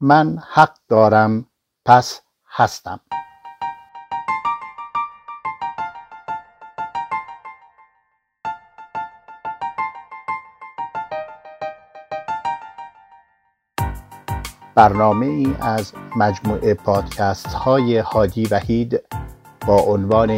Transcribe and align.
من 0.00 0.38
حق 0.52 0.76
دارم 0.88 1.46
پس 1.84 2.20
هستم. 2.50 3.00
برنامه 14.74 15.26
ای 15.26 15.54
از 15.60 15.92
مجموعه 16.16 16.74
پادکست 16.74 17.46
های 17.46 17.98
هادی 17.98 18.46
وحید 18.46 19.00
با 19.66 19.76
عنوان 19.76 20.30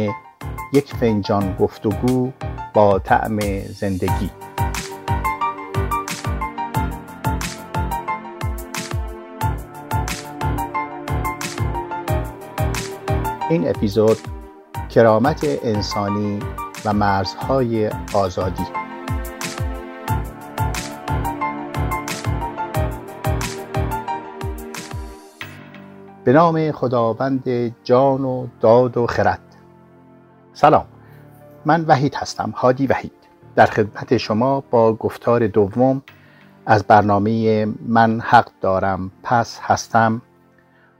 یک 0.73 0.95
فنجان 0.95 1.55
گفتگو 1.55 2.31
با 2.73 2.99
طعم 2.99 3.39
زندگی. 3.59 4.38
این 13.49 13.69
اپیزود 13.69 14.17
کرامت 14.89 15.45
انسانی 15.63 16.39
و 16.85 16.93
مرزهای 16.93 17.89
آزادی. 18.13 18.63
به 26.23 26.33
نام 26.33 26.71
خداوند 26.71 27.75
جان 27.83 28.23
و 28.23 28.47
داد 28.61 28.97
و 28.97 29.07
خرد. 29.07 29.41
سلام 30.53 30.85
من 31.65 31.85
وحید 31.85 32.15
هستم 32.15 32.49
هادی 32.55 32.87
وحید. 32.87 33.11
در 33.55 33.65
خدمت 33.65 34.17
شما 34.17 34.63
با 34.71 34.93
گفتار 34.93 35.47
دوم 35.47 36.01
از 36.65 36.83
برنامه 36.83 37.65
من 37.87 38.19
حق 38.19 38.49
دارم 38.61 39.11
پس 39.23 39.59
هستم 39.61 40.21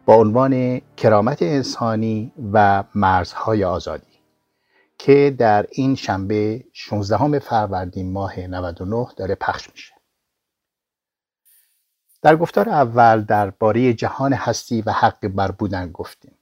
با 0.10 0.16
عنوان 0.16 0.82
کرامت 0.98 1.42
انسانی 1.42 2.32
و 2.54 2.84
مرزهای 2.96 3.64
آزادی 3.64 4.20
که 4.98 5.36
در 5.38 5.66
این 5.72 5.96
شنبه 5.96 6.64
16 6.74 7.40
فروردین 7.40 8.12
ماه 8.14 8.40
99 8.40 9.08
داره 9.18 9.36
پخش 9.36 9.70
میشه. 9.70 9.94
در 12.22 12.36
گفتار 12.36 12.70
اول 12.70 13.22
درباره 13.22 13.94
جهان 13.94 14.34
هستی 14.34 14.82
و 14.82 14.92
حق 14.92 15.28
بر 15.28 15.52
بودن 15.52 15.92
گفتیم 15.92 16.38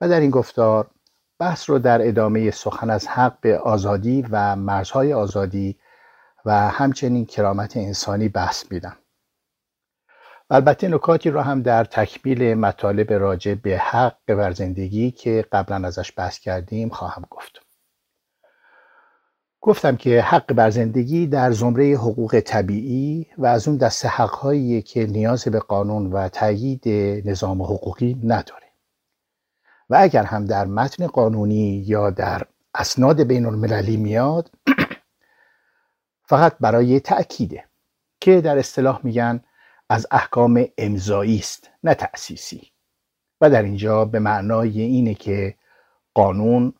و 0.00 0.08
در 0.08 0.20
این 0.20 0.30
گفتار 0.30 0.90
بحث 1.38 1.70
رو 1.70 1.78
در 1.78 2.08
ادامه 2.08 2.50
سخن 2.50 2.90
از 2.90 3.08
حق 3.08 3.40
به 3.40 3.58
آزادی 3.58 4.26
و 4.30 4.56
مرزهای 4.56 5.12
آزادی 5.12 5.78
و 6.44 6.68
همچنین 6.68 7.26
کرامت 7.26 7.76
انسانی 7.76 8.28
بحث 8.28 8.72
میدم. 8.72 8.96
البته 10.50 10.88
نکاتی 10.88 11.30
را 11.30 11.42
هم 11.42 11.62
در 11.62 11.84
تکمیل 11.84 12.54
مطالب 12.54 13.12
راجع 13.12 13.54
به 13.54 13.78
حق 13.78 14.34
بر 14.34 14.52
زندگی 14.52 15.10
که 15.10 15.44
قبلا 15.52 15.88
ازش 15.88 16.12
بحث 16.16 16.38
کردیم 16.38 16.88
خواهم 16.88 17.24
گفت. 17.30 17.60
گفتم 19.60 19.96
که 19.96 20.22
حق 20.22 20.52
بر 20.52 20.70
زندگی 20.70 21.26
در 21.26 21.52
زمره 21.52 21.94
حقوق 21.94 22.40
طبیعی 22.40 23.26
و 23.38 23.46
از 23.46 23.68
اون 23.68 23.76
دست 23.76 24.06
حقهایی 24.06 24.82
که 24.82 25.06
نیاز 25.06 25.44
به 25.44 25.58
قانون 25.58 26.12
و 26.12 26.28
تأیید 26.28 26.88
نظام 27.28 27.62
حقوقی 27.62 28.20
نداره. 28.24 28.66
و 29.90 29.96
اگر 30.00 30.22
هم 30.22 30.44
در 30.44 30.64
متن 30.64 31.06
قانونی 31.06 31.84
یا 31.86 32.10
در 32.10 32.42
اسناد 32.74 33.20
بین 33.20 33.46
المللی 33.46 33.96
میاد 33.96 34.50
فقط 36.30 36.56
برای 36.60 37.00
تأکیده 37.00 37.64
که 38.20 38.40
در 38.40 38.58
اصطلاح 38.58 39.00
میگن 39.02 39.40
از 39.88 40.06
احکام 40.10 40.64
امضایی 40.78 41.38
است 41.38 41.70
نه 41.84 41.94
تأسیسی. 41.94 42.72
و 43.40 43.50
در 43.50 43.62
اینجا 43.62 44.04
به 44.04 44.18
معنای 44.18 44.80
اینه 44.80 45.14
که 45.14 45.54
قانون 46.14 46.72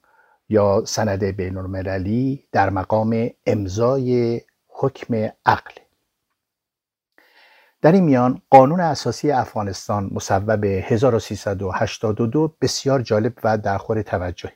یا 0.49 0.83
سند 0.87 1.25
بین 1.25 1.57
المللی 1.57 2.45
در 2.53 2.71
مقام 2.71 3.31
امضای 3.47 4.41
حکم 4.69 5.15
عقل. 5.47 5.73
در 7.83 7.93
این 7.93 8.05
میان 8.05 8.43
قانون 8.51 8.81
اساسی 8.81 9.31
افغانستان 9.31 10.11
مصوب 10.13 10.65
1382 10.65 12.57
بسیار 12.61 13.03
جالب 13.03 13.33
و 13.45 13.59
درخور 13.59 14.03
توجه 14.03 14.53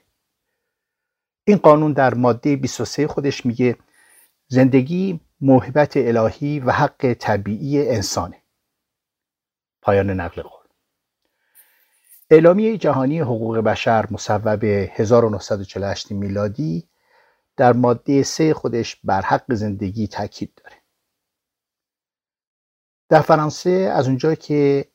این 1.45 1.57
قانون 1.57 1.93
در 1.93 2.15
ماده 2.15 2.57
23 2.57 3.07
خودش 3.07 3.47
میگه 3.47 3.77
زندگی 4.49 5.21
موهبت 5.41 5.97
الهی 5.97 6.61
و 6.61 6.71
حق 6.71 7.13
طبیعی 7.13 7.89
انسانه. 7.89 8.40
پایان 9.83 10.11
نقل 10.11 10.43
قول. 10.43 10.61
اعلامیه 12.31 12.79
جهانی 12.79 13.21
حقوق 13.21 13.59
بشر 13.59 14.07
مصوب 14.11 14.65
1948 14.65 16.13
میلادی 16.13 16.89
در 17.57 17.73
ماده 17.73 18.23
سه 18.23 18.55
خودش 18.55 18.97
بر 19.05 19.21
حق 19.21 19.55
زندگی 19.55 20.07
تاکید 20.07 20.53
داره. 20.65 20.77
در 23.09 23.21
فرانسه 23.21 23.71
از 23.71 24.07
اونجا 24.07 24.35
که 24.35 24.91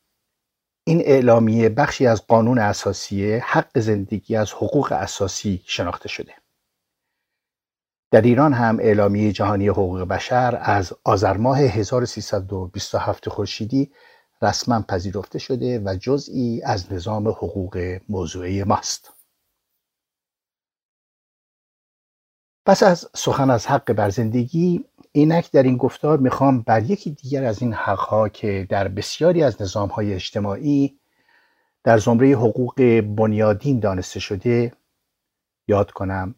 این 0.83 1.01
اعلامیه 1.05 1.69
بخشی 1.69 2.07
از 2.07 2.27
قانون 2.27 2.59
اساسی 2.59 3.33
حق 3.33 3.79
زندگی 3.79 4.35
از 4.35 4.51
حقوق 4.51 4.91
اساسی 4.91 5.63
شناخته 5.65 6.09
شده. 6.09 6.33
در 8.11 8.21
ایران 8.21 8.53
هم 8.53 8.79
اعلامیه 8.79 9.31
جهانی 9.31 9.67
حقوق 9.67 10.01
بشر 10.01 10.59
از 10.61 10.93
آذر 11.03 11.37
ماه 11.37 11.59
1327 11.59 13.29
خورشیدی 13.29 13.91
رسما 14.41 14.81
پذیرفته 14.81 15.39
شده 15.39 15.79
و 15.79 15.95
جزئی 16.01 16.61
از 16.63 16.93
نظام 16.93 17.27
حقوق 17.27 17.99
موضوعی 18.09 18.63
ماست. 18.63 19.13
پس 22.65 22.83
از 22.83 23.09
سخن 23.15 23.49
از 23.49 23.67
حق 23.67 23.93
بر 23.93 24.09
زندگی 24.09 24.85
اینک 25.11 25.51
در 25.51 25.63
این 25.63 25.77
گفتار 25.77 26.17
می‌خوام 26.17 26.61
بر 26.61 26.83
یکی 26.83 27.09
دیگر 27.11 27.43
از 27.43 27.61
این 27.61 27.73
حقها 27.73 28.29
که 28.29 28.67
در 28.69 28.87
بسیاری 28.87 29.43
از 29.43 29.61
نظامهای 29.61 30.13
اجتماعی 30.13 30.99
در 31.83 31.97
زمره 31.97 32.35
حقوق 32.35 33.01
بنیادین 33.01 33.79
دانسته 33.79 34.19
شده 34.19 34.73
یاد 35.67 35.91
کنم 35.91 36.35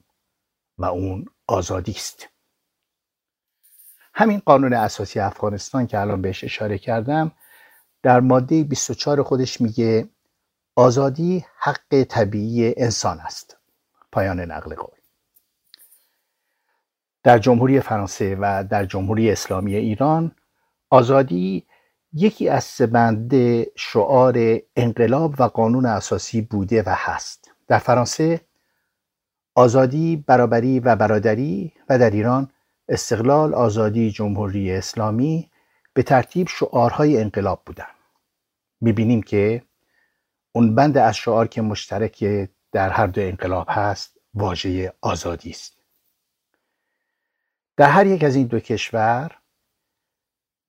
و 0.77 0.85
اون 0.85 1.25
آزادی 1.47 1.91
است. 1.91 2.29
همین 4.13 4.41
قانون 4.45 4.73
اساسی 4.73 5.19
افغانستان 5.19 5.87
که 5.87 5.99
الان 5.99 6.21
بهش 6.21 6.43
اشاره 6.43 6.77
کردم 6.77 7.31
در 8.07 8.19
ماده 8.19 8.63
24 8.63 9.23
خودش 9.23 9.61
میگه 9.61 10.09
آزادی 10.75 11.45
حق 11.57 12.03
طبیعی 12.03 12.73
انسان 12.77 13.19
است. 13.19 13.57
پایان 14.11 14.39
نقل 14.39 14.75
قول. 14.75 14.97
در 17.23 17.39
جمهوری 17.39 17.79
فرانسه 17.79 18.37
و 18.39 18.63
در 18.69 18.85
جمهوری 18.85 19.31
اسلامی 19.31 19.75
ایران 19.75 20.31
آزادی 20.89 21.65
یکی 22.13 22.49
از 22.49 22.63
سه 22.63 23.71
شعار 23.75 24.59
انقلاب 24.75 25.35
و 25.39 25.43
قانون 25.43 25.85
اساسی 25.85 26.41
بوده 26.41 26.83
و 26.83 26.95
هست. 26.97 27.51
در 27.67 27.79
فرانسه 27.79 28.41
آزادی 29.55 30.23
برابری 30.27 30.79
و 30.79 30.95
برادری 30.95 31.73
و 31.89 31.99
در 31.99 32.09
ایران 32.09 32.51
استقلال 32.89 33.53
آزادی 33.53 34.11
جمهوری 34.11 34.71
اسلامی 34.71 35.49
به 35.93 36.03
ترتیب 36.03 36.47
شعارهای 36.47 37.21
انقلاب 37.21 37.61
بودن 37.65 37.96
می‌بینیم 38.81 39.21
که 39.21 39.63
اون 40.51 40.75
بند 40.75 40.97
از 40.97 41.15
شعار 41.15 41.47
که 41.47 41.61
مشترک 41.61 42.49
در 42.71 42.89
هر 42.89 43.07
دو 43.07 43.21
انقلاب 43.21 43.67
هست 43.69 44.17
واژه 44.33 44.93
آزادی 45.01 45.49
است. 45.49 45.77
در 47.77 47.89
هر 47.89 48.07
یک 48.07 48.23
از 48.23 48.35
این 48.35 48.47
دو 48.47 48.59
کشور 48.59 49.37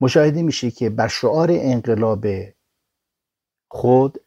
مشاهده 0.01 0.43
میشه 0.43 0.71
که 0.71 0.91
بر 0.91 1.09
شعار 1.09 1.49
انقلاب 1.51 2.27
خود 3.69 4.19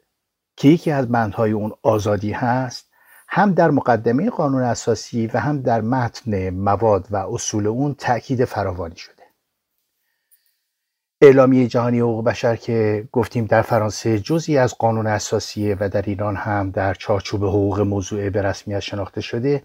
که 0.58 0.68
یکی 0.68 0.92
از 0.92 1.08
بندهای 1.08 1.52
اون 1.52 1.72
آزادی 1.84 2.32
هست 2.32 2.92
هم 3.28 3.54
در 3.54 3.72
مقدمه 3.72 4.30
قانون 4.30 4.64
اساسی 4.64 5.28
و 5.28 5.38
هم 5.40 5.62
در 5.62 5.82
متن 5.82 6.50
مواد 6.50 7.08
و 7.12 7.16
اصول 7.16 7.68
اون 7.68 7.94
تاکید 7.94 8.46
فراوانی 8.46 8.96
شده. 8.96 9.21
اعلامیه 11.24 11.68
جهانی 11.68 12.00
حقوق 12.00 12.26
بشر 12.26 12.56
که 12.56 13.08
گفتیم 13.12 13.46
در 13.46 13.62
فرانسه 13.62 14.20
جزی 14.20 14.58
از 14.58 14.78
قانون 14.78 15.08
اساسیه 15.08 15.78
و 15.80 15.90
در 15.90 16.02
ایران 16.02 16.36
هم 16.36 16.72
در 16.72 16.94
چارچوب 16.94 17.44
حقوق 17.44 17.80
موضوعه 17.80 18.30
به 18.30 18.42
رسمیت 18.42 18.80
شناخته 18.80 19.22
شده. 19.22 19.64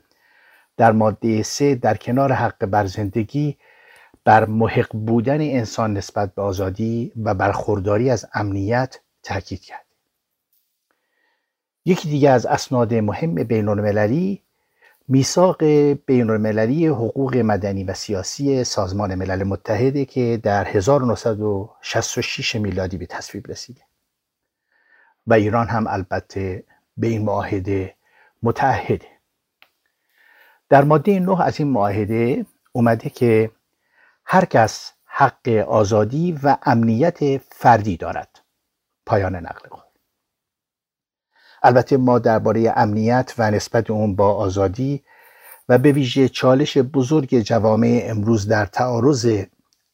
در 0.76 0.92
ماده 0.92 1.42
سه 1.42 1.74
در 1.74 1.96
کنار 1.96 2.32
حق 2.32 2.66
بر 2.66 2.86
زندگی 2.86 3.56
بر 4.24 4.44
محق 4.44 4.92
بودن 4.92 5.40
انسان 5.40 5.96
نسبت 5.96 6.34
به 6.34 6.42
آزادی 6.42 7.12
و 7.24 7.34
برخورداری 7.34 8.10
از 8.10 8.26
امنیت 8.34 9.00
تاکید 9.22 9.60
کرد 9.60 9.86
یکی 11.84 12.08
دیگه 12.08 12.30
از 12.30 12.46
اسناد 12.46 12.94
مهم 12.94 13.34
بین 13.34 13.68
المللی 13.68 14.42
میثاق 15.08 15.64
بین 16.06 16.30
المللی 16.30 16.86
حقوق 16.86 17.36
مدنی 17.36 17.84
و 17.84 17.94
سیاسی 17.94 18.64
سازمان 18.64 19.14
ملل 19.14 19.42
متحده 19.42 20.04
که 20.04 20.40
در 20.42 20.64
1966 20.64 22.56
میلادی 22.56 22.96
به 22.98 23.06
تصویب 23.06 23.50
رسیده. 23.50 23.80
و 25.26 25.34
ایران 25.34 25.66
هم 25.68 25.86
البته 25.86 26.64
به 26.96 27.06
این 27.06 27.24
معاهده 27.24 27.94
متعهده. 28.42 29.06
در 30.68 30.84
ماده 30.84 31.20
9 31.20 31.42
از 31.42 31.60
این 31.60 31.68
معاهده 31.68 32.46
اومده 32.72 33.10
که 33.10 33.50
هر 34.24 34.44
کس 34.44 34.92
حق 35.04 35.48
آزادی 35.68 36.38
و 36.42 36.56
امنیت 36.62 37.38
فردی 37.38 37.96
دارد. 37.96 38.40
پایان 39.06 39.36
نقل 39.36 39.68
قول 39.68 39.85
البته 41.66 41.96
ما 41.96 42.18
درباره 42.18 42.72
امنیت 42.76 43.34
و 43.38 43.50
نسبت 43.50 43.90
اون 43.90 44.16
با 44.16 44.34
آزادی 44.34 45.02
و 45.68 45.78
به 45.78 45.92
ویژه 45.92 46.28
چالش 46.28 46.78
بزرگ 46.78 47.40
جوامع 47.40 48.02
امروز 48.04 48.48
در 48.48 48.66
تعارض 48.66 49.44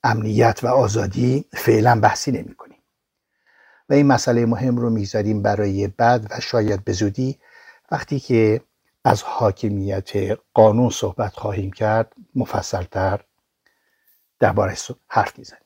امنیت 0.04 0.60
و 0.62 0.66
آزادی 0.66 1.44
فعلا 1.52 2.00
بحثی 2.00 2.32
نمی 2.32 2.54
کنیم. 2.54 2.78
و 3.88 3.92
این 3.94 4.06
مسئله 4.06 4.46
مهم 4.46 4.76
رو 4.76 4.90
می‌ذاریم 4.90 5.42
برای 5.42 5.88
بعد 5.88 6.26
و 6.30 6.40
شاید 6.40 6.84
به 6.84 6.92
زودی 6.92 7.38
وقتی 7.90 8.20
که 8.20 8.60
از 9.04 9.22
حاکمیت 9.22 10.10
قانون 10.54 10.90
صحبت 10.90 11.32
خواهیم 11.32 11.72
کرد 11.72 12.12
مفصلتر 12.34 13.20
درباره 14.38 14.76
حرف 15.08 15.38
می‌زنیم. 15.38 15.62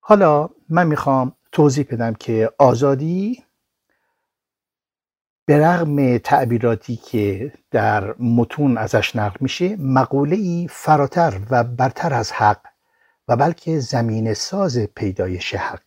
حالا 0.00 0.48
من 0.68 0.86
می‌خوام 0.86 1.32
توضیح 1.52 1.86
بدم 1.90 2.14
که 2.14 2.50
آزادی 2.58 3.44
به 5.44 5.58
رغم 5.66 6.18
تعبیراتی 6.18 6.96
که 6.96 7.52
در 7.70 8.14
متون 8.18 8.78
ازش 8.78 9.16
نقل 9.16 9.36
میشه 9.40 9.76
مقوله 9.76 10.36
ای 10.36 10.66
فراتر 10.70 11.40
و 11.50 11.64
برتر 11.64 12.14
از 12.14 12.32
حق 12.32 12.60
و 13.28 13.36
بلکه 13.36 13.80
زمین 13.80 14.34
ساز 14.34 14.78
پیدایش 14.78 15.54
حق. 15.54 15.82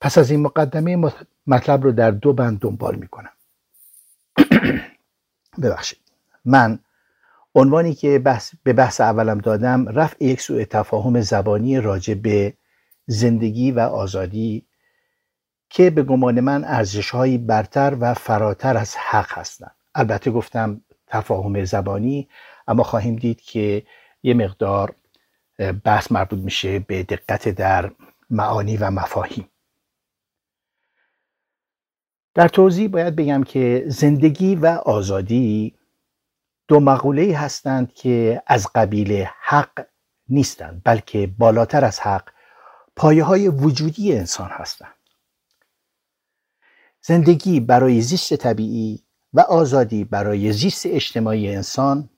پس 0.00 0.18
از 0.18 0.30
این 0.30 0.40
مقدمه 0.40 1.12
مطلب 1.46 1.82
رو 1.82 1.92
در 1.92 2.10
دو 2.10 2.32
بند 2.32 2.58
دنبال 2.60 2.96
می‌کنم. 2.96 3.32
ببخشید. 5.62 5.98
من 6.44 6.78
عنوانی 7.54 7.94
که 7.94 8.18
بحث 8.18 8.54
به 8.62 8.72
بحث 8.72 9.00
اولم 9.00 9.38
دادم 9.38 9.88
رفع 9.88 10.24
یک 10.24 10.40
سوء 10.40 10.64
تفاهم 10.64 11.20
زبانی 11.20 11.80
راجع 11.80 12.14
به 12.14 12.54
زندگی 13.06 13.70
و 13.70 13.80
آزادی 13.80 14.66
که 15.76 15.90
به 15.90 16.02
گمان 16.02 16.40
من 16.40 16.64
ارزش 16.64 17.10
هایی 17.10 17.38
برتر 17.38 17.96
و 18.00 18.14
فراتر 18.14 18.76
از 18.76 18.96
حق 18.96 19.38
هستند. 19.38 19.74
البته 19.94 20.30
گفتم 20.30 20.80
تفاهم 21.06 21.64
زبانی 21.64 22.28
اما 22.68 22.82
خواهیم 22.82 23.16
دید 23.16 23.40
که 23.40 23.82
یه 24.22 24.34
مقدار 24.34 24.94
بحث 25.84 26.12
مربوط 26.12 26.38
میشه 26.38 26.78
به 26.78 27.02
دقت 27.02 27.48
در 27.48 27.90
معانی 28.30 28.76
و 28.76 28.90
مفاهیم. 28.90 29.48
در 32.34 32.48
توضیح 32.48 32.88
باید 32.88 33.16
بگم 33.16 33.42
که 33.44 33.84
زندگی 33.86 34.54
و 34.54 34.66
آزادی 34.66 35.74
دو 36.68 36.80
مقوله 36.80 37.38
هستند 37.38 37.92
که 37.92 38.42
از 38.46 38.66
قبیل 38.74 39.26
حق 39.40 39.86
نیستند 40.28 40.82
بلکه 40.84 41.26
بالاتر 41.38 41.84
از 41.84 42.00
حق 42.00 42.28
پایه 42.96 43.24
های 43.24 43.48
وجودی 43.48 44.18
انسان 44.18 44.50
هستند. 44.50 44.95
زندگی 47.06 47.60
برای 47.60 48.00
زیست 48.00 48.36
طبیعی 48.36 49.04
و 49.32 49.40
آزادی 49.40 50.04
برای 50.04 50.52
زیست 50.52 50.86
اجتماعی 50.86 51.54
انسان 51.54 52.10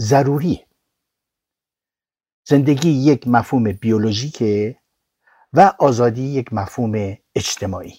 ضروری 0.00 0.66
زندگی 2.44 2.90
یک 2.90 3.28
مفهوم 3.28 3.72
بیولوژیکه 3.72 4.78
و 5.52 5.72
آزادی 5.78 6.22
یک 6.22 6.52
مفهوم 6.52 7.16
اجتماعی. 7.34 7.94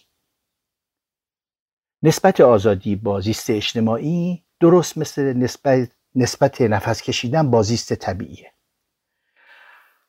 نسبت 2.03 2.41
آزادی 2.41 2.95
با 2.95 3.21
زیست 3.21 3.49
اجتماعی 3.49 4.43
درست 4.59 4.97
مثل 4.97 5.33
نسبت, 5.33 5.91
نسبت 6.15 6.61
نفس 6.61 7.01
کشیدن 7.01 7.51
با 7.51 7.63
زیست 7.63 7.93
طبیعیه. 7.93 8.53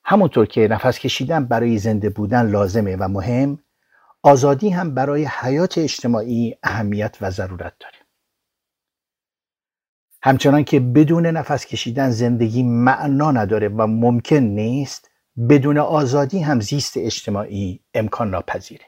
همونطور 0.05 0.47
که 0.47 0.69
نفس 0.69 0.99
کشیدن 0.99 1.44
برای 1.44 1.79
زنده 1.79 2.11
بودن 2.11 2.50
لازمه 2.50 2.97
و 2.97 3.09
مهم 3.09 3.63
آزادی 4.26 4.69
هم 4.69 4.94
برای 4.94 5.25
حیات 5.25 5.79
اجتماعی 5.79 6.56
اهمیت 6.62 7.17
و 7.21 7.31
ضرورت 7.31 7.73
داره 7.81 7.99
همچنان 10.23 10.65
که 10.65 10.81
بدون 10.81 11.26
نفس 11.26 11.67
کشیدن 11.67 12.11
زندگی 12.11 12.62
معنا 12.62 13.32
نداره 13.32 13.69
و 13.69 13.87
ممکن 13.87 14.37
نیست 14.37 15.11
بدون 15.49 15.79
آزادی 15.79 16.38
هم 16.38 16.61
زیست 16.61 16.97
اجتماعی 16.97 17.81
امکان 17.94 18.31
ناپذیره 18.31 18.85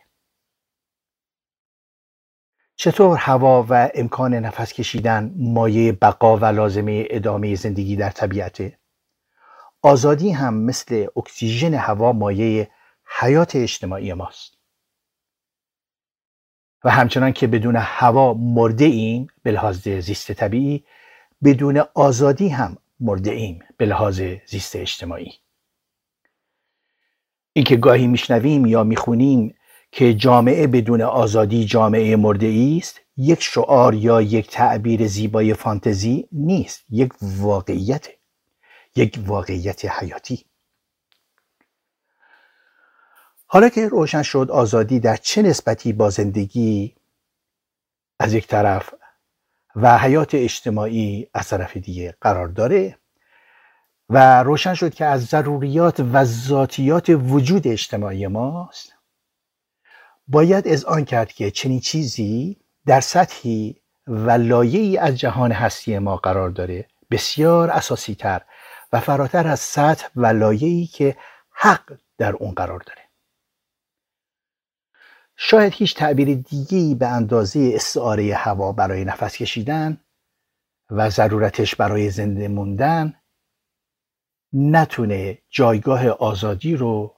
چطور 2.76 3.16
هوا 3.16 3.66
و 3.68 3.90
امکان 3.94 4.34
نفس 4.34 4.72
کشیدن 4.72 5.34
مایه 5.36 5.92
بقا 5.92 6.36
و 6.36 6.44
لازمه 6.44 7.06
ادامه 7.10 7.54
زندگی 7.54 7.96
در 7.96 8.10
طبیعته؟ 8.10 8.78
آزادی 9.82 10.30
هم 10.30 10.54
مثل 10.54 11.06
اکسیژن 11.16 11.74
هوا 11.74 12.12
مایه 12.12 12.70
حیات 13.20 13.56
اجتماعی 13.56 14.12
ماست. 14.12 14.55
و 16.84 16.90
همچنان 16.90 17.32
که 17.32 17.46
بدون 17.46 17.76
هوا 17.76 18.34
مرده 18.34 18.84
ایم 18.84 19.26
به 19.42 19.50
لحاظ 19.50 19.88
زیست 19.88 20.32
طبیعی 20.32 20.84
بدون 21.44 21.82
آزادی 21.94 22.48
هم 22.48 22.76
مرده 23.00 23.30
ایم 23.30 23.58
به 23.76 23.86
لحاظ 23.86 24.22
زیست 24.46 24.76
اجتماعی. 24.76 25.32
اینکه 27.52 27.76
گاهی 27.76 28.06
میشنویم 28.06 28.66
یا 28.66 28.84
می‌خونیم 28.84 29.54
که 29.92 30.14
جامعه 30.14 30.66
بدون 30.66 31.02
آزادی 31.02 31.64
جامعه 31.64 32.16
مرده 32.16 32.76
است 32.78 33.00
یک 33.16 33.42
شعار 33.42 33.94
یا 33.94 34.22
یک 34.22 34.50
تعبیر 34.50 35.06
زیبای 35.06 35.54
فانتزی 35.54 36.28
نیست 36.32 36.84
یک 36.90 37.12
واقعیت 37.20 38.08
یک 38.96 39.18
واقعیت 39.26 39.84
حیاتی. 39.84 40.44
حالا 43.46 43.68
که 43.68 43.88
روشن 43.88 44.22
شد 44.22 44.50
آزادی 44.50 45.00
در 45.00 45.16
چه 45.16 45.42
نسبتی 45.42 45.92
با 45.92 46.10
زندگی 46.10 46.96
از 48.18 48.34
یک 48.34 48.46
طرف 48.46 48.94
و 49.76 49.98
حیات 49.98 50.34
اجتماعی 50.34 51.30
از 51.34 51.48
طرف 51.48 51.76
دیگه 51.76 52.14
قرار 52.20 52.48
داره 52.48 52.98
و 54.08 54.42
روشن 54.42 54.74
شد 54.74 54.94
که 54.94 55.04
از 55.04 55.24
ضروریات 55.24 56.00
و 56.00 56.24
ذاتیات 56.24 57.08
وجود 57.08 57.68
اجتماعی 57.68 58.26
ماست 58.26 58.92
باید 60.28 60.68
از 60.68 60.84
آن 60.84 61.04
کرد 61.04 61.32
که 61.32 61.50
چنین 61.50 61.80
چیزی 61.80 62.56
در 62.86 63.00
سطحی 63.00 63.80
و 64.06 64.30
لایه‌ای 64.30 64.98
از 64.98 65.18
جهان 65.18 65.52
هستی 65.52 65.98
ما 65.98 66.16
قرار 66.16 66.50
داره 66.50 66.88
بسیار 67.10 67.70
اساسی 67.70 68.14
تر 68.14 68.42
و 68.92 69.00
فراتر 69.00 69.46
از 69.46 69.60
سطح 69.60 70.08
و 70.16 70.26
لایه‌ای 70.26 70.86
که 70.86 71.16
حق 71.50 71.98
در 72.18 72.32
اون 72.32 72.54
قرار 72.54 72.80
داره. 72.86 73.05
شاید 75.36 75.72
هیچ 75.72 75.94
تعبیر 75.94 76.34
دیگه‌ای 76.34 76.94
به 76.94 77.06
اندازه 77.06 77.72
استعاره 77.74 78.34
هوا 78.34 78.72
برای 78.72 79.04
نفس 79.04 79.36
کشیدن 79.36 80.00
و 80.90 81.10
ضرورتش 81.10 81.74
برای 81.74 82.10
زنده 82.10 82.48
موندن 82.48 83.14
نتونه 84.52 85.38
جایگاه 85.50 86.08
آزادی 86.08 86.76
رو 86.76 87.16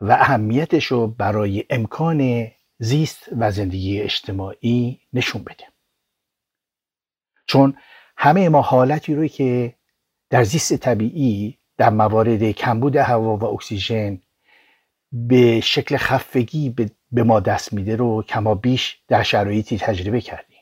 و 0.00 0.12
اهمیتش 0.12 0.86
رو 0.86 1.06
برای 1.06 1.64
امکان 1.70 2.50
زیست 2.78 3.28
و 3.38 3.50
زندگی 3.50 4.00
اجتماعی 4.00 5.00
نشون 5.12 5.44
بده. 5.44 5.64
چون 7.46 7.76
همه 8.16 8.48
ما 8.48 8.60
حالتی 8.60 9.14
رو 9.14 9.26
که 9.26 9.74
در 10.30 10.44
زیست 10.44 10.76
طبیعی 10.76 11.58
در 11.76 11.90
موارد 11.90 12.50
کمبود 12.50 12.96
هوا 12.96 13.36
و 13.36 13.44
اکسیژن 13.44 14.20
به 15.12 15.60
شکل 15.60 15.96
خفگی 15.96 16.70
به 16.70 16.90
ما 17.22 17.40
دست 17.40 17.72
میده 17.72 17.96
رو 17.96 18.22
کما 18.22 18.54
بیش 18.54 19.02
در 19.08 19.22
شرایطی 19.22 19.78
تجربه 19.78 20.20
کردیم. 20.20 20.54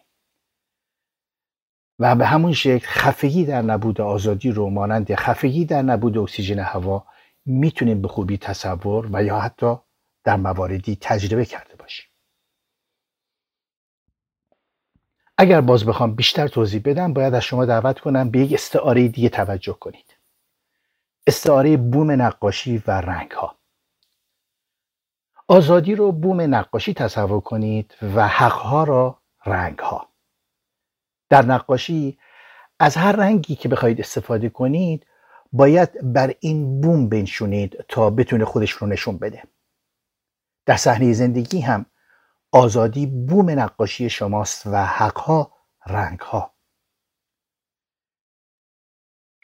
و 1.99 2.14
به 2.14 2.26
همون 2.26 2.52
شکل 2.52 2.87
خفگی 2.87 3.44
در 3.44 3.62
نبود 3.62 4.00
آزادی 4.00 4.50
رو 4.50 4.71
مانند 4.71 5.14
خفگی 5.14 5.64
در 5.64 5.82
نبود 5.82 6.18
اکسیژن 6.18 6.59
هوا 6.59 7.06
می‌تونیم 7.47 8.02
به 8.02 8.09
خوبی 8.09 8.38
تصور 8.38 9.09
و 9.12 9.25
یا 9.25 9.40
حتی 9.40 9.76
در 10.25 10.37
مواردی 10.37 10.99
تجربه 11.00 11.44
کرده 11.44 11.76
باشیم. 11.76 12.06
اگر 15.38 15.61
باز 15.61 15.87
بخوام 15.87 16.14
بیشتر 16.14 16.49
توضیح 16.49 16.82
بدم 16.85 17.12
باید 17.12 17.35
از 17.35 17.42
شما 17.42 17.64
دعوت 17.64 18.00
کنم 18.00 18.30
به 18.30 18.38
یک 18.38 18.52
استعاره 18.52 19.09
دیگه 19.09 19.28
توجه 19.28 19.73
کنید. 19.80 20.16
استعاره 21.26 21.76
بوم 21.76 22.11
نقاشی 22.11 22.82
و 22.87 22.90
رنگ 22.90 23.30
ها 23.30 23.62
آزادی 25.52 25.94
رو 25.94 26.12
بوم 26.12 26.40
نقاشی 26.54 26.94
تصور 26.94 27.40
کنید 27.40 27.94
و 28.02 28.28
حقها 28.28 28.85
را 28.85 29.23
رنگ 29.47 29.78
ها 29.78 30.09
در 31.30 31.44
نقاشی 31.47 32.18
از 32.78 32.97
هر 32.97 33.12
رنگی 33.12 33.56
که 33.56 33.68
بخواید 33.68 34.00
استفاده 34.00 34.49
کنید 34.49 35.06
باید 35.52 36.12
بر 36.12 36.35
این 36.40 36.80
بوم 36.80 37.09
بنشونید 37.09 37.85
تا 37.88 38.11
بتونه 38.11 38.44
خودش 38.44 38.71
رو 38.71 38.87
نشون 38.87 39.18
بده. 39.18 39.42
در 40.66 40.76
صحنه 40.76 41.12
زندگی 41.12 41.61
هم 41.61 41.87
آزادی 42.52 43.06
بوم 43.06 43.50
نقاشی 43.50 44.11
شماست 44.11 44.66
و 44.66 44.87
حقها 44.87 45.52
رنگها. 45.87 46.54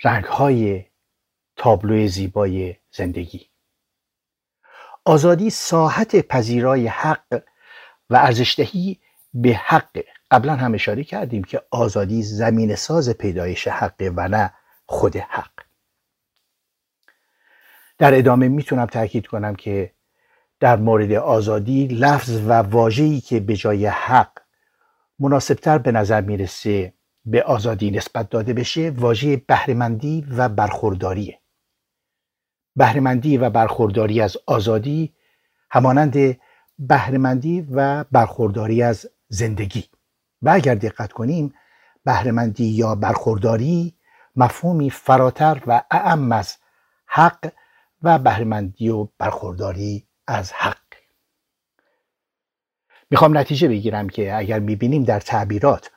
رنگهای 0.05 0.85
تابلو 1.57 2.07
زیبای 2.07 2.77
زندگی. 2.91 3.48
آزادی 5.09 5.51
ساحت 5.51 6.17
پذیرای 6.29 6.87
حق 6.87 7.43
و 8.11 8.17
ارزشدهی 8.17 9.01
به 9.35 9.61
حق. 9.65 9.99
قبلا 10.31 10.57
هم 10.57 10.75
اشاره 10.75 11.05
کردیم 11.05 11.45
که 11.45 11.63
آزادی 11.71 12.23
زمین 12.23 12.75
ساز 12.75 13.11
پیدایش 13.11 13.69
حق 13.69 14.13
و 14.17 14.29
نه 14.29 14.53
خود 14.87 15.17
حق. 15.17 15.51
در 17.99 18.15
ادامه 18.15 18.49
می‌تونم 18.49 18.87
تاکید 18.87 19.27
کنم 19.27 19.55
که 19.55 19.93
در 20.61 20.77
مورد 20.77 21.13
آزادی 21.13 21.87
لفظ 21.87 22.41
و 22.47 22.53
واژه‌ای 22.53 23.21
که 23.21 23.41
به 23.41 23.57
جای 23.57 23.87
حق 23.87 24.33
مناسبتر 25.19 25.79
به 25.79 25.93
نظر 25.93 26.21
می‌رسه 26.21 26.93
به 27.25 27.43
آزادی 27.43 27.91
نسبت 27.91 28.31
داده 28.31 28.53
بشه 28.53 28.91
واژه 28.91 29.37
بهرهمندی 29.37 30.27
و 30.37 30.49
برخورداریه. 30.49 31.38
بهرهمندی 32.79 33.39
و 33.39 33.51
برخورداری 33.51 34.21
از 34.21 34.37
آزادی 34.47 35.15
همانند 35.71 36.39
بهرهمندی 36.79 37.61
و 37.61 38.05
برخورداری 38.05 38.83
از 38.83 39.11
زندگی. 39.29 39.85
و 40.43 40.51
اگر 40.51 40.75
دقت 40.75 41.13
کنیم 41.13 41.55
بهرهمندی 42.05 42.65
یا 42.65 42.95
برخورداری 42.95 43.95
مفهومی 44.37 44.91
فراتر 44.91 45.63
و 45.67 45.83
اعم 45.91 46.33
از 46.33 46.57
حق 47.07 47.53
و 48.03 48.19
بهرهمندی 48.19 48.89
و 48.89 49.09
برخورداری 49.19 50.07
از 50.27 50.53
حق. 50.53 50.79
می‌خوام 53.11 53.39
نتیجه 53.39 53.69
بگیرم 53.69 54.09
که 54.09 54.37
اگر 54.37 54.59
می‌بینیم 54.59 55.05
در 55.05 55.21
تعبیرات 55.21 55.91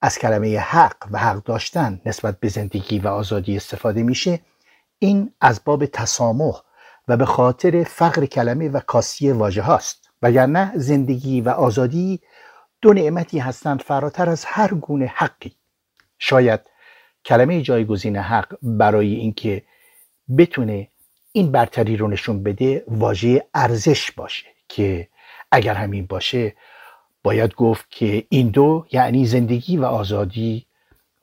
از 0.00 0.18
کلمه 0.18 0.58
حق 0.58 0.96
و 1.10 1.18
حق 1.18 1.42
داشتن 1.42 2.00
نسبت 2.06 2.40
به 2.40 2.48
زندگی 2.48 2.98
و 2.98 3.08
آزادی 3.08 3.56
استفاده 3.56 4.02
میشه 4.02 4.40
این 5.02 5.32
از 5.40 5.60
باب 5.64 5.86
تسامح 5.86 6.54
و 7.08 7.16
به 7.16 7.24
خاطر 7.24 7.84
فقر 7.84 8.26
کلمه 8.26 8.68
و 8.68 8.80
کاسی 8.80 9.30
واژه 9.30 9.62
هاست. 9.62 10.10
وگرنه 10.22 10.72
زندگی 10.74 11.40
و 11.40 11.48
آزادی 11.48 12.20
دو 12.82 12.92
نعمتی 12.92 13.38
هستند 13.38 13.82
فراتر 13.82 14.28
از 14.28 14.44
هر 14.44 14.74
گونه 14.74 15.06
حقی. 15.06 15.52
شاید 16.18 16.60
کلمه 17.24 17.62
جایگزین 17.62 18.16
حق 18.16 18.58
برای 18.62 19.14
اینکه 19.14 19.62
بتونه 20.38 20.88
این 21.32 21.52
برتری 21.52 21.96
رو 21.96 22.08
نشون 22.08 22.42
بده 22.42 22.84
واژه 22.88 23.46
ارزش 23.54 24.12
باشه 24.12 24.46
که 24.68 25.08
اگر 25.52 25.74
همین 25.74 26.06
باشه 26.06 26.56
باید 27.22 27.54
گفت 27.54 27.90
که 27.90 28.26
این 28.28 28.48
دو 28.48 28.86
یعنی 28.92 29.26
زندگی 29.26 29.76
و 29.76 29.84
آزادی 29.84 30.66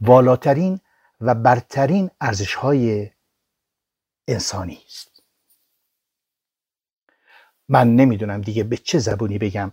والاترین 0.01 0.79
و 1.21 1.35
برترین 1.35 2.09
ارزش 2.21 2.55
های 2.55 3.09
انسانی 4.31 4.79
است. 4.87 5.23
من 7.69 7.95
نمی‌دونم 7.95 8.41
دیگه 8.41 8.63
به 8.63 8.77
چه 8.77 8.99
زبونی 8.99 9.37
بگم. 9.37 9.71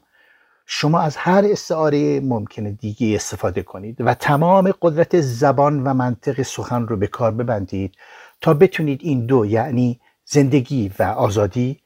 شما 0.67 1.01
از 1.01 1.17
هر 1.17 1.45
استعاره 1.45 2.21
ممکنه 2.21 2.71
دیگه 2.71 3.15
استفاده 3.15 3.63
کنید 3.63 3.97
و 4.01 4.15
تمام 4.15 4.75
قدرت 4.83 5.21
زبان 5.21 5.83
و 5.83 5.95
منطق 5.95 6.43
سخن 6.43 6.87
رو 6.87 6.97
به 6.97 7.07
کار 7.07 7.31
ببندید 7.31 7.95
تا 8.41 8.55
بتونید 8.55 9.01
این 9.03 9.27
دو 9.27 9.47
یعنی 9.47 10.01
زندگی 10.25 10.93
و 10.99 11.03
آزادی 11.03 11.81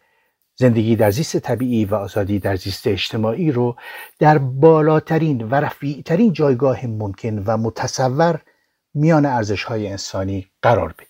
زندگی 0.56 0.96
در 0.96 1.10
زیست 1.10 1.38
طبیعی 1.38 1.84
و 1.84 1.94
آزادی 1.94 2.38
در 2.38 2.56
زیست 2.56 2.86
اجتماعی 2.86 3.52
رو 3.52 3.76
در 4.18 4.38
بالاترین 4.38 5.48
و 5.48 5.54
رفیعترین 5.54 6.32
جایگاه 6.32 6.86
ممکن 6.86 7.38
و 7.46 7.56
متصور 7.56 8.40
میان 8.94 9.26
ارزش 9.26 9.64
های 9.64 9.88
انسانی 9.88 10.50
قرار 10.62 10.92
بدید. 10.98 11.09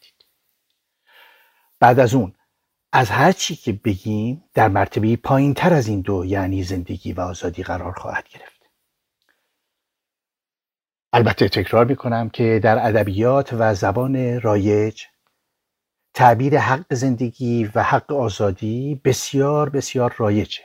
بعد 1.80 2.00
از 2.00 2.14
اون 2.14 2.34
از 2.92 3.10
هر 3.10 3.32
چی 3.32 3.56
که 3.56 3.72
بگیم 3.72 4.44
در 4.54 4.68
مرتبه 4.68 5.16
پایین 5.16 5.54
تر 5.54 5.74
از 5.74 5.88
این 5.88 6.00
دو 6.00 6.24
یعنی 6.24 6.62
زندگی 6.62 7.12
و 7.12 7.20
آزادی 7.20 7.62
قرار 7.62 7.92
خواهد 7.92 8.28
گرفت. 8.28 8.60
البته 11.12 11.48
تکرار 11.48 11.86
می‌کنم 11.86 12.28
که 12.28 12.60
در 12.62 12.86
ادبیات 12.86 13.52
و 13.52 13.74
زبان 13.74 14.40
رایج 14.40 15.04
تعبیر 16.14 16.58
حق 16.58 16.94
زندگی 16.94 17.70
و 17.74 17.82
حق 17.82 18.12
آزادی 18.12 19.00
بسیار 19.04 19.68
بسیار 19.68 20.14
رایجه. 20.18 20.60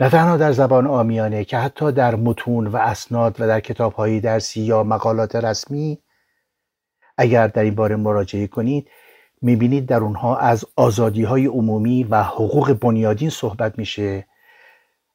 نه 0.00 0.10
تنها 0.10 0.36
در 0.36 0.52
زبان 0.52 0.86
آمیانه 0.86 1.44
که 1.44 1.58
حتی 1.58 1.92
در 1.92 2.14
متون 2.14 2.66
و 2.66 2.76
اسناد 2.76 3.40
و 3.40 3.46
در 3.46 3.60
کتابهای 3.60 4.20
درسی 4.20 4.60
یا 4.60 4.82
مقالات 4.82 5.36
رسمی 5.36 6.02
اگر 7.18 7.48
در 7.48 7.62
این 7.62 7.74
باره 7.74 7.96
مراجعه 7.96 8.46
کنید 8.46 8.90
می‌بینید 9.42 9.86
در 9.86 10.00
اونها 10.00 10.36
از 10.36 10.64
آزادی 10.76 11.22
های 11.22 11.46
عمومی 11.46 12.04
و 12.04 12.22
حقوق 12.22 12.72
بنیادین 12.72 13.30
صحبت 13.30 13.78
میشه 13.78 14.26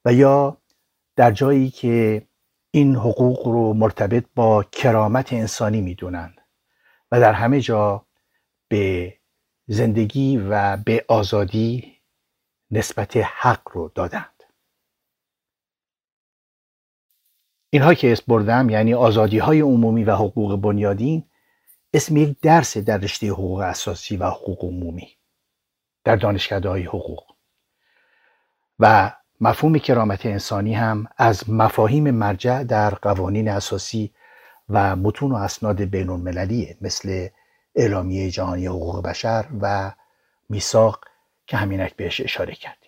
و 0.06 0.14
یا 0.14 0.58
در 1.16 1.32
جایی 1.32 1.70
که 1.70 2.28
این 2.72 2.96
حقوق 2.96 3.48
رو 3.48 3.74
مرتبط 3.74 4.26
با 4.36 4.64
کرامت 4.64 5.34
انسانی 5.34 5.82
می‌دونند 5.82 6.42
و 7.12 7.20
در 7.20 7.34
همه 7.34 7.62
جا 7.62 8.06
به 8.68 9.14
زندگی 9.68 10.38
و 10.38 10.78
به 10.78 11.06
آزادی 11.08 11.98
نسبت 12.72 13.18
حق 13.18 13.62
رو 13.72 13.92
دادند. 13.96 14.44
اینها 17.70 17.94
که 17.94 18.12
اسم 18.12 18.24
بردم 18.28 18.70
یعنی 18.70 18.94
آزادی 18.94 19.38
های 19.38 19.62
عمومی 19.62 20.04
و 20.04 20.16
حقوق 20.16 20.62
بنیادین 20.62 21.24
اسم 21.94 22.18
یک 22.18 22.40
درس 22.42 22.78
در 22.78 22.98
رشته 22.98 23.28
حقوق 23.28 23.60
اساسی 23.60 24.18
و 24.18 24.26
حقوق 24.26 24.64
عمومی 24.64 25.18
در 26.04 26.16
دانشکده 26.16 26.70
حقوق 26.70 27.24
و 28.80 29.12
مفهوم 29.42 29.78
کرامت 29.78 30.26
انسانی 30.26 30.74
هم 30.74 31.08
از 31.18 31.50
مفاهیم 31.50 32.12
مرجع 32.12 32.64
در 32.64 32.90
قوانین 32.90 33.50
اساسی 33.50 34.14
و 34.70 34.96
متون 34.96 35.32
و 35.32 35.36
اسناد 35.36 35.82
بین 35.82 36.10
مثل 36.82 37.28
اعلامیه 37.76 38.32
جهانی 38.32 38.68
حقوق 38.68 39.04
بشر 39.04 39.46
و 39.62 39.92
میثاق 40.50 41.06
که 41.48 41.58
همینک 41.58 41.96
بهش 41.96 42.22
اشاره 42.22 42.56
کردیم 42.56 42.81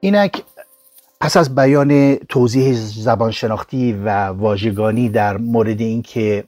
اینک 0.00 0.44
پس 1.20 1.36
از 1.36 1.54
بیان 1.54 2.14
توضیح 2.16 2.72
زبانشناختی 2.74 3.92
و 3.92 4.26
واژگانی 4.26 5.08
در 5.08 5.36
مورد 5.36 5.80
اینکه 5.80 6.44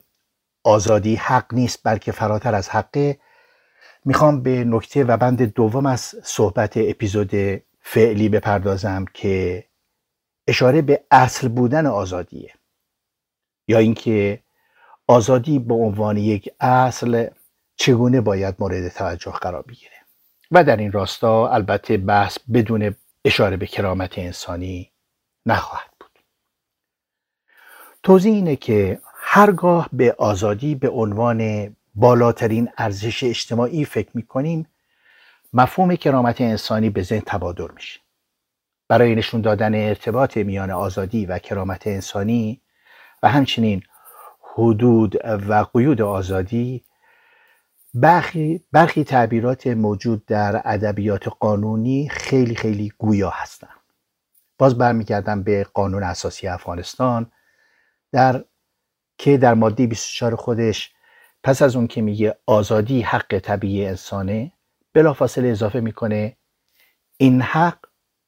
آزادی 0.63 1.15
حق 1.15 1.53
نیست 1.53 1.79
بلکه 1.83 2.11
فراتر 2.11 2.55
از 2.55 2.69
حقه 2.69 3.19
می‌خوام 4.05 4.41
به 4.41 4.63
نکته 4.63 5.03
و 5.03 5.17
بند 5.17 5.41
دوم 5.41 5.85
از 5.85 6.15
صحبت 6.23 6.73
اپیزود 6.77 7.31
فعلی 7.81 8.29
بپردازم 8.29 9.05
که 9.13 9.63
اشاره 10.47 10.81
به 10.81 11.03
اصل 11.11 11.47
بودن 11.47 11.85
آزادیه. 11.85 12.53
یا 13.67 13.77
اینکه 13.77 14.39
آزادی 15.07 15.59
به 15.59 15.73
عنوان 15.73 16.17
یک 16.17 16.49
اصل 16.59 17.27
چگونه 17.75 18.21
باید 18.21 18.55
مورد 18.59 18.87
توجه 18.87 19.31
قرار 19.31 19.61
بگیره. 19.61 19.91
و 20.51 20.63
در 20.63 20.77
این 20.77 20.91
راستا 20.91 21.49
البته 21.49 21.97
بحث 21.97 22.37
بدون 22.53 22.95
اشاره 23.25 23.57
به 23.57 23.67
کرامت 23.67 24.19
انسانی 24.19 24.91
نخواهد 25.45 25.89
بود. 25.99 26.19
توضیح 28.03 28.33
اینه 28.33 28.55
که 28.55 29.01
هرگاه 29.15 29.89
به 29.93 30.15
آزادی 30.17 30.75
به 30.75 30.89
عنوان 30.89 31.75
بالاترین 31.95 32.69
ارزش 32.77 33.23
اجتماعی 33.23 33.85
فکر 33.85 34.09
می‌کنیم 34.13 34.67
مفهوم 35.53 35.95
کرامت 35.95 36.41
انسانی 36.41 36.89
به 36.89 37.03
ذهن 37.03 37.21
تبادر 37.25 37.71
میشه. 37.71 37.99
برای 38.87 39.15
نشون 39.15 39.41
دادن 39.41 39.75
ارتباط 39.75 40.37
میان 40.37 40.71
آزادی 40.71 41.25
و 41.25 41.39
کرامت 41.39 41.87
انسانی 41.87 42.61
و 43.23 43.29
همچنین 43.29 43.83
حدود 44.53 45.15
و 45.25 45.65
قیود 45.73 46.01
آزادی 46.01 46.83
برخی, 47.93 48.65
برخی 48.71 49.03
تعبیرات 49.03 49.67
موجود 49.67 50.25
در 50.25 50.61
ادبیات 50.65 51.27
قانونی 51.27 52.09
خیلی 52.09 52.55
خیلی 52.55 52.91
گویا 52.97 53.29
هستند 53.29 53.79
باز 54.57 54.77
برمیگردم 54.77 55.43
به 55.43 55.63
قانون 55.73 56.03
اساسی 56.03 56.47
افغانستان 56.47 57.31
در 58.11 58.45
که 59.17 59.37
در 59.37 59.53
ماده 59.53 59.87
24 59.87 60.35
خودش 60.35 60.93
پس 61.43 61.61
از 61.61 61.75
اون 61.75 61.87
که 61.87 62.01
میگه 62.01 62.37
آزادی 62.45 63.01
حق 63.01 63.39
طبیعی 63.39 63.85
انسانه 63.85 64.51
بلافاصله 64.93 65.47
اضافه 65.47 65.79
می‌کنه 65.79 66.37
این 67.17 67.41
حق 67.41 67.79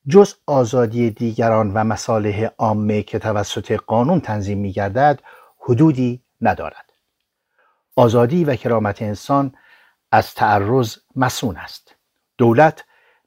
جز 0.07 0.33
آزادی 0.47 1.11
دیگران 1.11 1.73
و 1.73 1.83
مصالح 1.83 2.45
عامه 2.57 3.03
که 3.03 3.19
توسط 3.19 3.71
قانون 3.71 4.19
تنظیم 4.21 4.57
میگردد 4.57 5.21
حدودی 5.59 6.23
ندارد. 6.41 6.94
آزادی 7.95 8.43
و 8.43 8.55
کرامت 8.55 9.01
انسان 9.01 9.55
از 10.11 10.33
تعرض 10.33 10.97
مسون 11.15 11.57
است. 11.57 11.95
دولت 12.37 12.83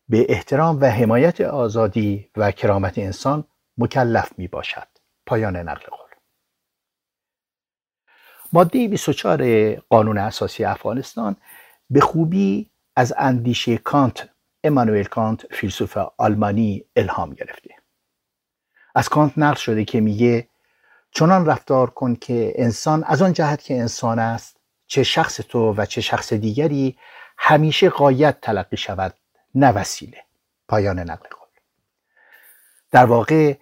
به 0.08 0.26
احترام 0.28 0.80
و 0.80 0.84
حمایت 0.84 1.40
آزادی 1.40 2.30
و 2.36 2.52
کرامت 2.52 2.98
انسان 2.98 3.44
مکلف 3.78 4.32
می 4.38 4.48
باشد. 4.48 4.88
پایان 5.26 5.56
نقل 5.56 5.86
قول. 5.90 6.08
ماده 8.52 8.88
24 8.88 9.74
قانون 9.74 10.18
اساسی 10.18 10.64
افغانستان 10.64 11.36
به 11.90 12.00
خوبی 12.00 12.70
از 12.96 13.14
اندیشه 13.18 13.78
کانت 13.78 14.28
امانوئل 14.64 15.04
کانت 15.04 15.54
فیلسوف 15.54 15.98
آلمانی 16.16 16.84
الهام 16.96 17.34
گرفته. 17.34 17.74
از 18.94 19.08
کانت 19.08 19.32
نقل 19.36 19.56
شده 19.56 19.84
که 19.84 20.00
میگه 20.00 20.48
چنان 21.10 21.46
رفتار 21.46 21.90
کن 21.90 22.14
که 22.14 22.52
انسان 22.56 23.04
از 23.04 23.22
آن 23.22 23.32
جهت 23.32 23.62
که 23.62 23.78
انسان 23.78 24.18
است 24.18 24.57
چه 24.88 25.02
شخص 25.02 25.36
تو 25.36 25.74
و 25.76 25.86
چه 25.86 26.00
شخص 26.00 26.32
دیگری 26.32 26.98
همیشه 27.38 27.90
قایت 27.90 28.40
تلقی 28.40 28.76
شود 28.76 29.14
نه 29.54 29.72
وسیله. 29.72 30.18
پایان 30.68 30.98
نقل 30.98 31.28
قول. 31.30 31.48
در 32.90 33.04
واقع 33.04 33.54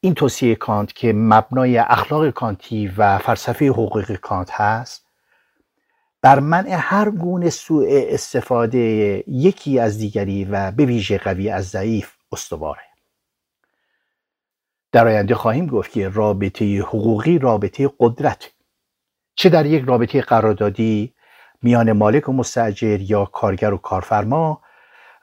این 0.00 0.14
توصیه 0.14 0.54
کانت 0.54 0.92
که 0.92 1.12
مبنای 1.12 1.78
اخلاق 1.78 2.30
کانتی 2.30 2.92
و 2.96 3.18
فلسفه 3.18 3.68
حقوق 3.68 4.12
کانت 4.12 4.50
هست 4.50 5.04
بر 6.22 6.40
منع 6.40 6.76
هر 6.80 7.10
گونه 7.10 7.50
سوء 7.50 7.86
استفاده 8.08 8.78
یکی 9.26 9.78
از 9.78 9.98
دیگری 9.98 10.44
و 10.44 10.70
به 10.70 10.84
ویژه 10.84 11.18
قوی 11.18 11.50
از 11.50 11.68
ضعیف 11.68 12.12
استواره. 12.32 12.80
در 14.92 15.06
آینده 15.06 15.34
خواهیم 15.34 15.66
گفت 15.66 15.92
که 15.92 16.08
رابطه 16.08 16.78
حقوقی 16.80 17.38
رابطه 17.38 17.90
قدرت. 18.00 18.53
چه 19.34 19.48
در 19.48 19.66
یک 19.66 19.84
رابطه 19.86 20.20
قراردادی 20.20 21.14
میان 21.62 21.92
مالک 21.92 22.28
و 22.28 22.32
مستجر 22.32 23.00
یا 23.00 23.24
کارگر 23.24 23.72
و 23.72 23.76
کارفرما 23.76 24.62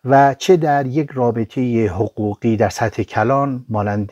و 0.05 0.33
چه 0.33 0.57
در 0.57 0.85
یک 0.85 1.09
رابطه 1.13 1.87
حقوقی 1.87 2.57
در 2.57 2.69
سطح 2.69 3.03
کلان 3.03 3.65
مانند 3.69 4.09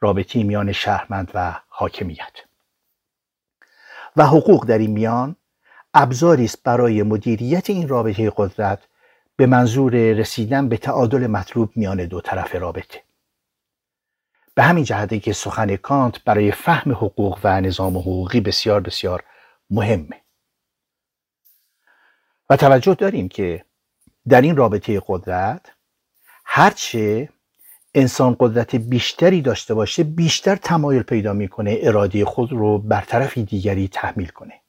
رابطه 0.00 0.42
میان 0.42 0.72
شهرمند 0.72 1.30
و 1.34 1.60
حاکمیت. 1.68 2.32
و 4.16 4.26
حقوق 4.26 4.66
در 4.66 4.78
این 4.78 4.90
میان 4.90 5.36
ابزاری 5.94 6.44
است 6.44 6.62
برای 6.62 7.02
مدیریت 7.02 7.70
این 7.70 7.88
رابطه 7.88 8.32
قدرت 8.36 8.78
به 9.36 9.46
منظور 9.46 9.92
رسیدن 10.12 10.68
به 10.68 10.76
تعادل 10.76 11.26
مطلوب 11.26 11.72
میان 11.76 12.04
دو 12.04 12.20
طرف 12.20 12.54
رابطه. 12.54 13.05
به 14.56 14.62
همین 14.62 14.84
جهته 14.84 15.18
که 15.18 15.32
سخن 15.32 15.76
کانت 15.76 16.24
برای 16.24 16.52
فهم 16.52 16.92
حقوق 16.92 17.40
و 17.44 17.60
نظام 17.60 17.96
حقوقی 17.98 18.40
بسیار 18.40 18.80
بسیار 18.80 19.24
مهمه. 19.70 20.20
و 22.50 22.56
توجه 22.56 22.94
داریم 22.94 23.28
که 23.28 23.64
در 24.28 24.40
این 24.40 24.56
رابطه 24.56 25.02
قدرت 25.06 25.72
هرچه 26.44 27.28
انسان 27.94 28.36
قدرت 28.40 28.76
بیشتری 28.76 29.42
داشته 29.42 29.74
باشه 29.74 30.04
بیشتر 30.04 30.56
تمایل 30.56 31.02
پیدا 31.02 31.32
می‌کنه 31.32 31.78
اراده 31.80 32.24
خود 32.24 32.52
رو 32.52 32.78
بر 32.78 33.00
طرفی 33.00 33.44
دیگری 33.44 33.88
تحمیل 33.88 34.28
کنه. 34.28 34.60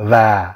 و 0.00 0.54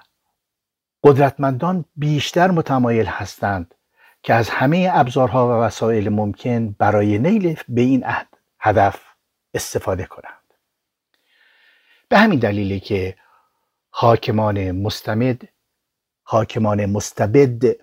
قدرتمندان 1.05 1.85
بیشتر 1.97 2.51
متمایل 2.51 3.07
هستند 3.07 3.75
که 4.23 4.35
از 4.35 4.51
همه 4.51 4.91
ابزارها 4.93 5.49
و 5.49 5.63
وسایل 5.63 6.09
ممکن 6.09 6.71
برای 6.71 7.19
نیل 7.19 7.59
به 7.69 7.81
این 7.81 8.05
هدف 8.61 9.01
استفاده 9.55 10.05
کنند. 10.05 10.55
به 12.09 12.19
همین 12.19 12.39
دلیلی 12.39 12.81
که 12.81 13.17
حاکمان 13.91 14.71
مستمد 14.71 15.49
حاکمان 16.23 16.87
مستبد 16.87 17.77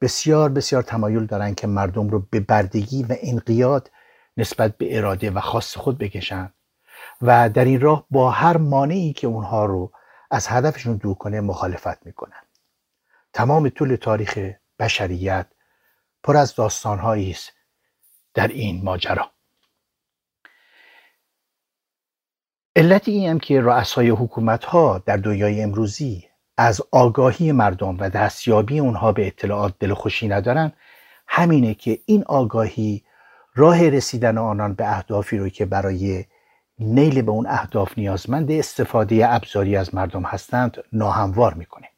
بسیار 0.00 0.48
بسیار 0.48 0.82
تمایل 0.82 1.26
دارند 1.26 1.54
که 1.54 1.66
مردم 1.66 2.08
رو 2.08 2.26
به 2.30 2.40
بردگی 2.40 3.02
و 3.02 3.16
انقیاد 3.22 3.90
نسبت 4.36 4.76
به 4.76 4.96
اراده 4.96 5.30
و 5.30 5.40
خاص 5.40 5.76
خود 5.76 5.98
بکشند 5.98 6.54
و 7.22 7.48
در 7.48 7.64
این 7.64 7.80
راه 7.80 8.06
با 8.10 8.30
هر 8.30 8.56
مانعی 8.56 9.12
که 9.12 9.26
اونها 9.26 9.64
رو 9.64 9.92
از 10.30 10.48
هدفشون 10.48 10.96
دور 10.96 11.14
کنه 11.14 11.40
مخالفت 11.40 12.06
می‌کنن 12.06 12.42
تمام 13.32 13.68
طول 13.68 13.96
تاریخ 13.96 14.38
بشریت 14.78 15.46
پر 16.26 16.36
از 16.36 16.54
داستانهایی 16.54 17.30
است 17.30 17.52
در 18.34 18.48
این 18.48 18.84
ماجرا. 18.84 19.30
علت 22.76 23.08
این 23.08 23.30
هم 23.30 23.38
که 23.38 23.60
رؤسای 23.60 24.08
حکومت 24.08 24.64
ها 24.64 24.98
در 24.98 25.16
دنیای 25.16 25.62
امروزی 25.62 26.28
از 26.56 26.82
آگاهی 26.92 27.52
مردم 27.52 27.96
و 27.98 28.10
دستیابی 28.10 28.78
اونها 28.78 29.12
به 29.12 29.26
اطلاعات 29.26 29.74
دلخوشی 29.78 30.28
ندارن 30.28 30.72
همینه 31.28 31.74
که 31.74 31.98
این 32.06 32.24
آگاهی 32.24 33.04
راه 33.54 33.88
رسیدن 33.88 34.38
آنان 34.38 34.74
به 34.74 34.88
اهدافی 34.96 35.38
رو 35.38 35.48
که 35.48 35.66
برای 35.66 36.24
نیل 36.78 37.22
به 37.22 37.30
اون 37.30 37.46
اهداف 37.46 37.98
نیازمند 37.98 38.50
استفاده 38.50 39.34
ابزاری 39.34 39.76
از 39.76 39.94
مردم 39.94 40.22
هستند 40.22 40.84
ناهموار 40.92 41.54
می‌کنه. 41.54 41.88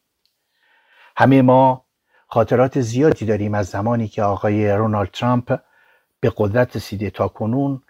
همه 1.17 1.43
ما 1.43 1.88
خاطرات 2.31 2.81
زیادی 2.81 3.27
داریم 3.27 3.55
از 3.55 3.67
زمانی 3.67 4.09
که 4.09 4.23
آقای 4.23 4.73
رونالد 4.73 5.11
ترامپ 5.11 5.61
به 6.21 6.33
قدرت 6.37 6.77
رسیده 6.77 7.11
تا 7.11 7.29
کنون 7.29 7.83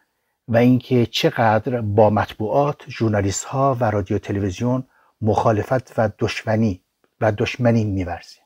و 0.48 0.56
اینکه 0.56 1.06
چقدر 1.06 1.80
با 1.80 2.10
مطبوعات، 2.10 2.90
ژورنالیست 2.90 3.44
ها 3.44 3.76
و 3.80 3.90
رادیو 3.90 4.18
تلویزیون 4.18 4.84
مخالفت 5.20 5.98
و 5.98 6.10
دشمنی 6.18 6.82
و 7.20 7.32
دشمنی 7.32 7.84
میورزه 7.84 8.38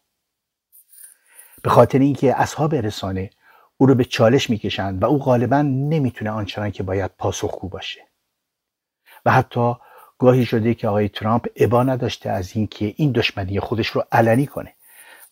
به 1.63 1.71
خاطر 1.71 1.99
اینکه 1.99 2.41
اصحاب 2.41 2.75
رسانه 2.75 3.31
او 3.77 3.87
رو 3.87 3.95
به 3.95 4.05
چالش 4.05 4.51
می‌کشند 4.51 5.03
و 5.03 5.07
او 5.07 5.19
غالبا 5.19 5.63
نمی‌تونه 5.63 6.31
آنچنان 6.31 6.71
که 6.71 6.83
باید 6.83 7.11
پاسخگو 7.19 7.69
باشه. 7.69 8.01
و 9.27 9.31
حتی 9.31 9.75
گاهی 10.19 10.45
شده 10.47 10.75
که 10.75 10.89
آقای 10.89 11.09
ترامپ 11.09 11.47
ابا 11.57 11.83
نداشته 11.83 12.31
از 12.31 12.57
اینکه 12.57 12.95
این 12.97 13.13
دشمنی 13.13 13.61
خودش 13.61 13.87
رو 13.87 14.05
علنی 14.13 14.47
کنه. 14.47 14.75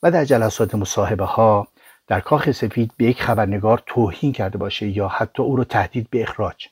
و 0.02 0.10
در 0.10 0.24
جلسات 0.24 0.74
مصاحبه 0.74 1.24
ها 1.24 1.68
در 2.06 2.20
کاخ 2.20 2.50
سفید 2.50 2.92
به 2.96 3.04
یک 3.04 3.22
خبرنگار 3.22 3.82
توهین 3.86 4.32
کرده 4.32 4.58
باشه 4.58 4.86
یا 4.88 5.08
حتی 5.08 5.42
او 5.42 5.56
رو 5.56 5.64
تهدید 5.64 6.10
به 6.10 6.22
اخراج. 6.22 6.68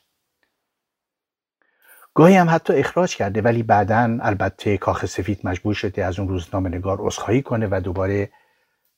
گاهی 2.13 2.35
هم 2.35 2.49
حتی 2.49 2.73
اخراج 2.73 3.15
کرده 3.15 3.41
ولی 3.41 3.63
بعدا 3.63 4.17
البته 4.21 4.77
کاخ 4.77 5.05
سفید 5.05 5.39
مجبور 5.43 5.73
شده 5.73 6.05
از 6.05 6.19
اون 6.19 6.27
روزنامه 6.27 6.69
نگار 6.69 6.97
عذرخواهی 7.01 7.41
کنه 7.41 7.67
و 7.71 7.81
دوباره 7.83 8.29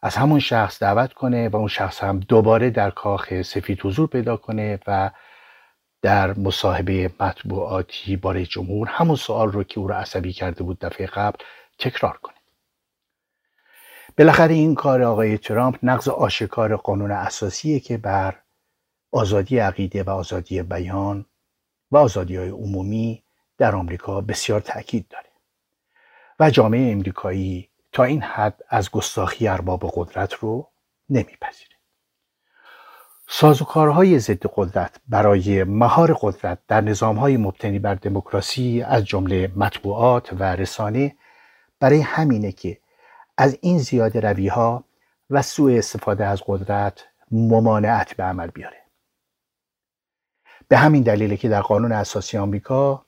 از 0.01 0.15
همون 0.15 0.39
شخص 0.39 0.81
دعوت 0.83 1.13
کنه 1.13 1.49
و 1.49 1.55
اون 1.55 1.67
شخص 1.67 2.03
هم 2.03 2.19
دوباره 2.19 2.69
در 2.69 2.89
کاخ 2.89 3.41
سفید 3.41 3.79
حضور 3.85 4.07
پیدا 4.07 4.37
کنه 4.37 4.79
و 4.87 5.11
در 6.01 6.39
مصاحبه 6.39 7.11
مطبوعاتی 7.19 8.15
بار 8.15 8.43
جمهور 8.43 8.87
همون 8.87 9.15
سوال 9.15 9.51
رو 9.51 9.63
که 9.63 9.79
او 9.79 9.87
رو 9.87 9.93
عصبی 9.93 10.33
کرده 10.33 10.63
بود 10.63 10.79
دفعه 10.79 11.07
قبل 11.07 11.37
تکرار 11.79 12.17
کنه. 12.17 12.40
بالاخره 14.17 14.53
این 14.53 14.75
کار 14.75 15.03
آقای 15.03 15.37
ترامپ 15.37 15.77
نقض 15.83 16.07
آشکار 16.07 16.75
قانون 16.75 17.11
اساسیه 17.11 17.79
که 17.79 17.97
بر 17.97 18.35
آزادی 19.11 19.57
عقیده 19.57 20.03
و 20.03 20.09
آزادی 20.09 20.61
بیان 20.61 21.25
و 21.91 21.97
آزادی 21.97 22.35
های 22.35 22.49
عمومی 22.49 23.23
در 23.57 23.75
آمریکا 23.75 24.21
بسیار 24.21 24.59
تاکید 24.59 25.07
داره. 25.09 25.25
و 26.39 26.49
جامعه 26.49 26.91
امریکایی 26.91 27.69
تا 27.91 28.03
این 28.03 28.21
حد 28.21 28.61
از 28.69 28.91
گستاخی 28.91 29.47
ارباب 29.47 29.91
قدرت 29.95 30.33
رو 30.33 30.67
نمیپذیره. 31.09 31.71
سازوکارهای 33.27 34.19
ضد 34.19 34.45
قدرت 34.55 34.95
برای 35.09 35.63
مهار 35.63 36.17
قدرت 36.21 36.59
در 36.67 36.81
نظامهای 36.81 37.37
مبتنی 37.37 37.79
بر 37.79 37.95
دموکراسی 37.95 38.81
از 38.81 39.05
جمله 39.05 39.51
مطبوعات 39.55 40.33
و 40.33 40.43
رسانه 40.43 41.15
برای 41.79 42.01
همینه 42.01 42.51
که 42.51 42.80
از 43.41 43.57
این 43.61 43.77
زیاده 43.77 44.19
روی 44.19 44.47
ها 44.47 44.83
و 45.29 45.41
سوء 45.41 45.77
استفاده 45.77 46.25
از 46.25 46.43
قدرت 46.47 47.07
ممانعت 47.31 48.13
به 48.13 48.23
عمل 48.23 48.47
بیاره. 48.47 48.81
به 50.67 50.77
همین 50.77 51.03
دلیله 51.03 51.37
که 51.37 51.49
در 51.49 51.61
قانون 51.61 51.91
اساسی 51.91 52.37
آمریکا 52.37 53.05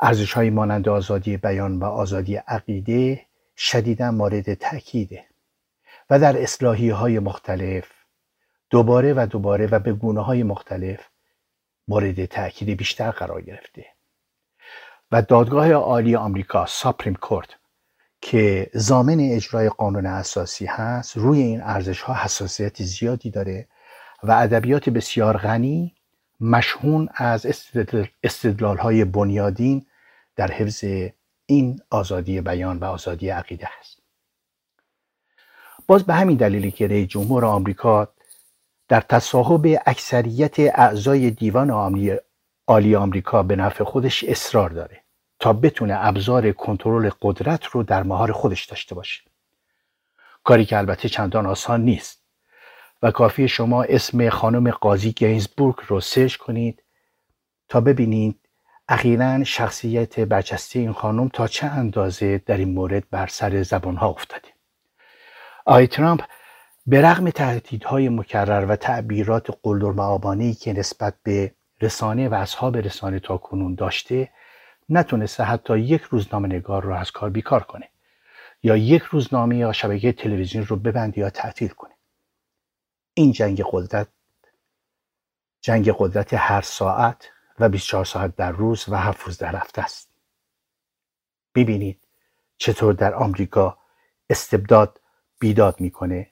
ارزش 0.00 0.32
های 0.32 0.50
مانند 0.50 0.88
آزادی 0.88 1.36
بیان 1.36 1.78
و 1.78 1.84
آزادی 1.84 2.36
عقیده 2.36 3.26
شدیدا 3.56 4.10
مورد 4.10 4.54
تأکیده 4.54 5.24
و 6.10 6.18
در 6.18 6.42
اصلاحی 6.42 6.90
های 6.90 7.18
مختلف 7.18 7.90
دوباره 8.70 9.14
و 9.14 9.26
دوباره 9.26 9.66
و 9.66 9.78
به 9.78 9.92
گونه 9.92 10.20
های 10.20 10.42
مختلف 10.42 11.08
مورد 11.88 12.24
تأکید 12.24 12.78
بیشتر 12.78 13.10
قرار 13.10 13.42
گرفته. 13.42 13.86
و 15.12 15.22
دادگاه 15.22 15.72
عالی 15.72 16.16
آمریکا 16.16 16.66
ساپریم 16.66 17.14
کورت 17.14 17.61
که 18.22 18.70
زامن 18.74 19.20
اجرای 19.20 19.68
قانون 19.68 20.06
اساسی 20.06 20.66
هست 20.66 21.16
روی 21.16 21.40
این 21.40 21.62
ارزش 21.62 22.00
ها 22.00 22.14
حساسیت 22.14 22.82
زیادی 22.82 23.30
داره 23.30 23.68
و 24.22 24.32
ادبیات 24.32 24.88
بسیار 24.88 25.36
غنی 25.36 25.94
مشهون 26.40 27.08
از 27.14 27.46
استدلال 28.22 28.76
های 28.76 29.04
بنیادین 29.04 29.86
در 30.36 30.50
حفظ 30.50 30.84
این 31.46 31.80
آزادی 31.90 32.40
بیان 32.40 32.78
و 32.78 32.84
آزادی 32.84 33.28
عقیده 33.28 33.68
هست. 33.78 33.98
باز 35.86 36.04
به 36.04 36.14
همین 36.14 36.36
دلیلی 36.36 36.70
که 36.70 36.86
رئیس 36.88 37.08
جمهور 37.08 37.44
آمریکا 37.44 38.08
در 38.88 39.00
تصاحب 39.00 39.66
اکثریت 39.86 40.60
اعضای 40.60 41.30
دیوان 41.30 41.70
عالی 42.66 42.94
آمریکا 42.96 43.42
به 43.42 43.56
نفع 43.56 43.84
خودش 43.84 44.24
اصرار 44.24 44.70
داره. 44.70 45.01
تا 45.42 45.52
بتونه 45.52 45.94
ابزار 45.96 46.52
کنترل 46.52 47.10
قدرت 47.22 47.64
رو 47.64 47.82
در 47.82 48.02
مهار 48.02 48.32
خودش 48.32 48.64
داشته 48.64 48.94
باشه. 48.94 49.22
کاری 50.44 50.64
که 50.64 50.78
البته 50.78 51.08
چندان 51.08 51.46
آسان 51.46 51.84
نیست 51.84 52.22
و 53.02 53.10
کافی 53.10 53.48
شما 53.48 53.82
اسم 53.82 54.28
خانم 54.28 54.70
قاضی 54.70 55.12
گینزبورگ 55.12 55.76
رو 55.86 56.00
سرچ 56.00 56.36
کنید 56.36 56.82
تا 57.68 57.80
ببینید 57.80 58.40
اخیرا 58.88 59.44
شخصیت 59.44 60.20
برچسته 60.20 60.78
این 60.78 60.92
خانم 60.92 61.28
تا 61.28 61.46
چه 61.46 61.66
اندازه 61.66 62.38
در 62.46 62.56
این 62.56 62.74
مورد 62.74 63.04
بر 63.10 63.26
سر 63.26 63.62
زبانها 63.62 64.08
افتاده. 64.08 64.48
آقای 65.66 65.86
ترامپ 65.86 66.24
به 66.86 67.02
رغم 67.02 67.30
تهدیدهای 67.30 68.08
مکرر 68.08 68.66
و 68.68 68.76
تعبیرات 68.76 69.58
قلدر 69.62 70.52
که 70.52 70.72
نسبت 70.72 71.14
به 71.22 71.54
رسانه 71.80 72.28
و 72.28 72.34
اصحاب 72.34 72.76
رسانه 72.76 73.20
تا 73.20 73.36
کنون 73.36 73.74
داشته 73.74 74.28
نتونسته 74.88 75.42
حتی 75.44 75.78
یک 75.78 76.02
روزنامه 76.02 76.48
نگار 76.48 76.82
رو 76.82 76.94
از 76.94 77.10
کار 77.10 77.30
بیکار 77.30 77.62
کنه 77.62 77.88
یا 78.62 78.76
یک 78.76 79.02
روزنامه 79.02 79.56
یا 79.56 79.72
شبکه 79.72 80.12
تلویزیون 80.12 80.66
رو 80.66 80.76
ببنده 80.76 81.18
یا 81.18 81.30
تعطیل 81.30 81.68
کنه. 81.68 81.92
این 83.14 83.32
جنگ 83.32 83.62
قدرت 83.72 84.08
جنگ 85.60 85.94
قدرت 85.98 86.34
هر 86.34 86.60
ساعت 86.60 87.28
و 87.58 87.68
24 87.68 88.04
ساعت 88.04 88.36
در 88.36 88.52
روز 88.52 88.84
و 88.88 88.96
هفت 88.96 89.26
روز 89.26 89.38
در 89.38 89.56
هفته 89.56 89.82
است. 89.82 90.08
ببینید 91.54 92.00
چطور 92.56 92.94
در 92.94 93.14
آمریکا 93.14 93.78
استبداد 94.30 95.00
بیداد 95.38 95.80
می‌کنه 95.80 96.30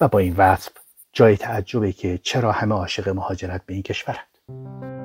و 0.00 0.08
با 0.08 0.18
این 0.18 0.36
وصف 0.36 0.72
جای 1.12 1.36
تعجبه 1.36 1.92
که 1.92 2.18
چرا 2.18 2.52
همه 2.52 2.74
عاشق 2.74 3.08
مهاجرت 3.08 3.66
به 3.66 3.74
این 3.74 3.82
کشورند. 3.82 4.99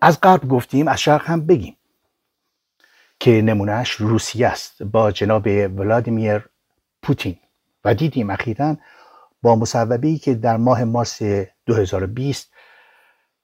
از 0.00 0.20
غرب 0.20 0.48
گفتیم 0.48 0.88
از 0.88 1.00
شرق 1.00 1.24
هم 1.26 1.46
بگیم 1.46 1.76
که 3.20 3.30
نمونهش 3.30 3.90
روسیه 3.90 4.46
است 4.48 4.82
با 4.82 5.10
جناب 5.12 5.46
ولادیمیر 5.46 6.48
پوتین. 7.02 7.36
و 7.86 7.94
دیدیم 7.94 8.30
اخیرا 8.30 8.76
با 9.42 9.56
مصوبه 9.56 10.16
که 10.16 10.34
در 10.34 10.56
ماه 10.56 10.84
مارس 10.84 11.22
2020 11.66 12.52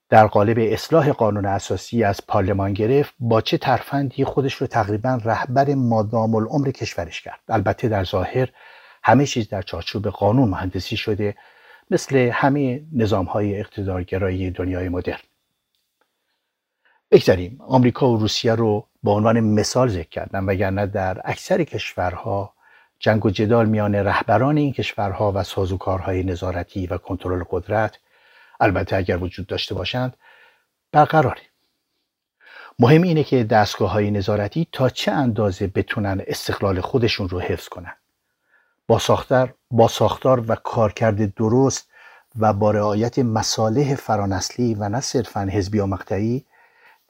در 0.09 0.27
قالب 0.27 0.57
اصلاح 0.61 1.13
قانون 1.13 1.47
اساسی 1.47 2.05
از 2.05 2.21
پارلمان 2.29 2.73
گرفت 2.73 3.15
با 3.21 3.41
چه 3.41 3.59
ترفندی 3.59 4.25
خودش 4.25 4.55
رو 4.55 4.67
تقریبا 4.67 5.21
رهبر 5.25 5.75
مادام 5.75 6.35
العمر 6.35 6.71
کشورش 6.71 7.23
کرد. 7.23 7.41
البته 7.49 7.89
در 7.89 8.05
ظاهر 8.05 8.49
همه 9.03 9.27
چیز 9.27 9.49
در 9.49 9.63
چارچوب 9.63 10.09
قانون 10.09 10.49
مهندسی 10.49 10.97
شده 10.97 11.35
مثل 11.91 12.17
همه 12.17 12.83
نظام 12.93 13.25
های 13.25 13.61
اقتدارگرایی 13.61 14.51
دنیای 14.51 14.89
مدرن. 14.89 15.32
بگذاریم 17.13 17.61
آمریکا 17.61 18.11
و 18.11 18.17
روسیه 18.17 18.55
رو 18.55 18.87
به 19.03 19.11
عنوان 19.11 19.41
مثال 19.41 19.89
ذکر 19.89 20.09
کردم 20.09 20.47
وگرنه 20.47 20.87
در 20.87 21.21
اکثر 21.25 21.65
کشورها 21.65 22.55
جنگ 22.99 23.27
و 23.27 23.31
جدال 23.31 23.67
میان 23.67 23.95
رهبران 23.95 24.57
این 24.57 24.73
کشورها 24.73 25.33
و 25.35 25.43
سازوکارهای 25.43 26.23
نظارتی 26.23 26.87
و 26.87 26.99
کنترل 26.99 27.45
قدرت 27.51 27.99
البته 28.61 28.97
اگر 28.97 29.17
وجود 29.17 29.47
داشته 29.47 29.75
باشند 29.75 30.17
برقراره 30.93 31.43
مهم 32.79 33.03
اینه 33.03 33.25
که 33.25 33.45
دستگاه 33.45 33.91
های 33.91 34.11
نظارتی 34.11 34.69
تا 34.73 34.89
چه 34.89 35.13
اندازه 35.13 35.67
بتونن 35.67 36.23
استقلال 36.27 36.81
خودشون 36.81 37.29
رو 37.29 37.41
حفظ 37.41 37.69
کنن. 37.69 37.95
با 38.87 38.99
ساختار, 38.99 39.55
با 39.71 39.89
ساختار 39.89 40.51
و 40.51 40.55
کارکرد 40.55 41.35
درست 41.35 41.91
و 42.39 42.53
با 42.53 42.71
رعایت 42.71 43.19
مصالح 43.19 43.95
فرانسلی 43.95 44.75
و 44.75 44.89
نه 44.89 45.01
صرفا 45.01 45.49
حزبی 45.53 45.79
و 45.79 45.87
مقطعی 45.87 46.45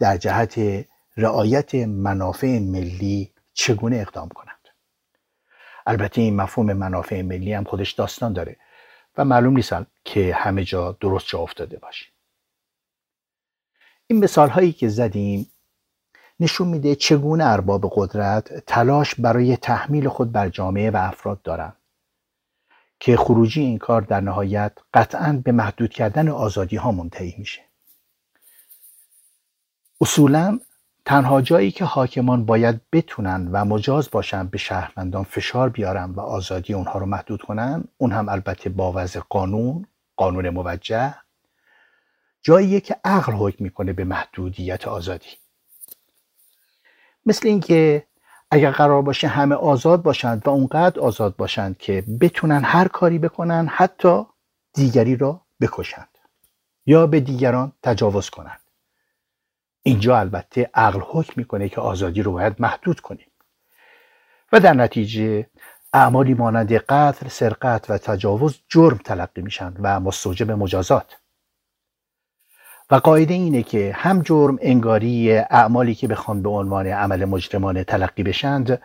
در 0.03 0.17
جهت 0.17 0.85
رعایت 1.17 1.75
منافع 1.75 2.59
ملی 2.59 3.33
چگونه 3.55 3.97
اقدام 3.97 4.29
کنند؟ 4.29 4.69
البته 5.87 6.21
این 6.21 6.37
مفهوم 6.37 6.73
منافع 6.73 7.23
ملی 7.23 7.53
هم 7.53 7.65
خودش 7.65 7.93
داستان 7.93 8.33
داره 8.33 8.57
و 9.17 9.25
معلوم 9.25 9.57
نیست 9.57 9.75
که 10.05 10.35
همه 10.35 10.65
جا 10.65 10.97
درست 11.01 11.27
جا 11.29 11.39
افتاده 11.39 11.79
باشه. 11.79 12.07
این 14.07 14.25
مثال 14.25 14.49
هایی 14.49 14.73
که 14.73 14.89
زدیم 14.89 15.51
نشون 16.41 16.69
میده 16.69 16.95
چگونه 16.95 17.45
ارباب 17.45 17.93
قدرت 17.95 18.65
تلاش 18.67 19.15
برای 19.15 19.57
تحمیل 19.57 20.09
خود 20.09 20.33
بر 20.33 20.49
جامعه 20.49 20.91
و 20.91 20.97
افراد 20.97 21.43
دارند 21.43 21.77
که 23.01 23.17
خروجی 23.17 23.61
این 23.61 23.79
کار 23.79 24.01
در 24.01 24.21
نهایت 24.21 24.73
قطعا 24.95 25.43
به 25.45 25.53
محدود 25.53 25.91
کردن 25.91 26.29
آزادی 26.29 26.77
ها 26.77 26.93
منتهی 26.93 27.35
میشه. 27.39 27.72
اصولا 30.03 30.61
تنها 31.05 31.43
جایی 31.43 31.71
که 31.71 31.85
حاکمان 31.85 32.45
باید 32.45 32.81
بتونن 32.93 33.49
و 33.53 33.65
مجاز 33.65 34.11
باشن 34.11 34.47
به 34.47 34.59
شهروندان 34.59 35.25
فشار 35.25 35.69
بیارن 35.69 36.11
و 36.11 36.21
آزادی 36.21 36.75
اونها 36.75 36.99
رو 36.99 37.07
محدود 37.07 37.43
کنن 37.43 37.85
اون 37.99 38.13
هم 38.13 38.29
البته 38.29 38.71
با 38.71 38.93
وضع 38.97 39.21
قانون 39.29 39.87
قانون 40.17 40.49
موجه 40.49 41.15
جاییه 42.43 42.81
که 42.81 42.97
عقل 43.05 43.33
حکم 43.33 43.65
می‌کنه 43.65 43.93
به 43.93 44.05
محدودیت 44.05 44.89
آزادی. 44.89 45.31
مثل 47.27 47.49
اینکه 47.49 48.07
اگر 48.51 48.71
قرار 48.71 49.03
باشه 49.03 49.29
همه 49.29 49.55
آزاد 49.55 50.03
باشند 50.03 50.43
و 50.47 50.51
اونقدر 50.51 51.01
آزاد 51.01 51.37
باشند 51.37 51.79
که 51.79 52.05
بتونن 52.21 52.65
هر 52.65 52.89
کاری 52.89 53.19
بکنن 53.19 53.69
حتی 53.71 54.23
دیگری 54.73 55.17
را 55.17 55.41
بکشند 55.61 56.19
یا 56.87 57.07
به 57.07 57.21
دیگران 57.21 57.73
تجاوز 57.83 58.31
کنند 58.31 58.62
اینجا 59.83 60.19
البته 60.19 60.71
عقل 60.75 61.01
حکم 61.01 61.33
می‌کنه 61.37 61.69
که 61.69 61.81
آزادی 61.81 62.23
رو 62.23 62.33
باید 62.33 62.57
محدود 62.59 63.01
کنیم. 63.01 63.27
و 64.53 64.61
در 64.61 64.75
نتیجه 64.75 65.47
اعمالی 65.93 66.35
مانند 66.35 66.73
قتل، 66.73 67.29
سرقت 67.29 67.91
و 67.91 67.99
تجاوز 67.99 68.59
جرم 68.69 69.01
تلقی 69.05 69.43
میشن 69.43 69.75
و 69.79 70.01
مستوجب 70.01 70.51
مجازات. 70.51 71.17
و 72.91 72.95
قاعده 72.95 73.35
اینه 73.35 73.63
که 73.63 73.93
هم 73.97 74.23
جرم 74.23 74.59
انگاری 74.61 75.33
اعمالی 75.33 75.95
که 75.95 76.09
بخوان 76.09 76.43
به 76.43 76.49
عنوان 76.49 76.87
عمل 76.87 77.25
مجرمانه 77.25 77.85
تلقی 77.85 78.23
بشند 78.23 78.83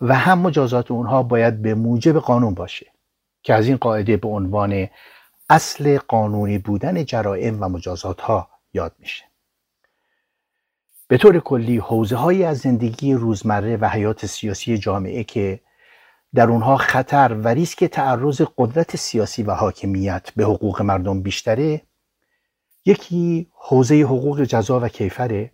و 0.00 0.14
هم 0.14 0.38
مجازات 0.38 0.90
اونها 0.90 1.22
باید 1.22 1.62
به 1.62 1.74
موجب 1.74 2.18
قانون 2.18 2.54
باشه 2.54 2.86
که 3.42 3.54
از 3.54 3.66
این 3.66 3.76
قاعده 3.76 4.16
به 4.16 4.28
عنوان 4.28 4.88
اصل 5.50 5.98
قانونی 6.08 6.58
بودن 6.58 7.04
جرائم 7.04 7.62
و 7.62 7.68
مجازات 7.68 8.20
ها 8.20 8.48
یاد 8.74 8.92
میشه. 8.98 9.24
به 11.08 11.18
طور 11.18 11.38
کلی 11.38 11.78
حوزه 11.78 12.16
هایی 12.16 12.44
از 12.44 12.58
زندگی 12.58 13.14
روزمره 13.14 13.76
و 13.76 13.88
حیات 13.88 14.26
سیاسی 14.26 14.78
جامعه 14.78 15.24
که 15.24 15.60
در 16.34 16.50
اونها 16.50 16.76
خطر 16.76 17.34
و 17.34 17.48
ریسک 17.48 17.84
تعرض 17.84 18.42
قدرت 18.56 18.96
سیاسی 18.96 19.42
و 19.42 19.50
حاکمیت 19.50 20.30
به 20.36 20.44
حقوق 20.44 20.82
مردم 20.82 21.22
بیشتره 21.22 21.82
یکی 22.84 23.50
حوزه 23.52 24.02
حقوق 24.02 24.42
جزا 24.42 24.80
و 24.80 24.88
کیفره 24.88 25.52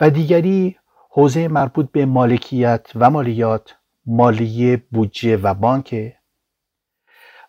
و 0.00 0.10
دیگری 0.10 0.76
حوزه 1.10 1.48
مربوط 1.48 1.90
به 1.90 2.06
مالکیت 2.06 2.86
و 2.94 3.10
مالیات 3.10 3.74
مالیه 4.06 4.76
بودجه 4.76 5.36
و 5.36 5.54
بانک 5.54 6.12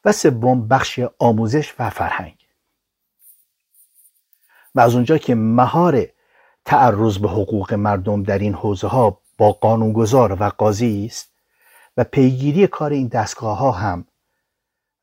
و 0.06 0.12
سوم 0.12 0.68
بخش 0.68 1.00
آموزش 1.20 1.74
و 1.80 1.90
فرهنگ. 1.90 2.48
و 4.76 4.80
از 4.80 4.96
اونجا 4.96 5.18
که 5.18 5.36
مهار 5.36 6.17
تعرض 6.68 7.18
به 7.18 7.30
حقوق 7.30 7.74
مردم 7.74 8.24
در 8.24 8.40
این 8.40 8.54
حوزه 8.54 8.88
ها 8.88 9.22
با 9.38 9.52
قانونگذار 9.52 10.44
و 10.44 10.50
قاضی 10.50 11.06
است 11.06 11.34
و 11.98 12.04
پیگیری 12.04 12.68
کار 12.68 12.92
این 12.92 13.08
دستگاه 13.08 13.58
ها 13.58 13.72
هم 13.72 14.06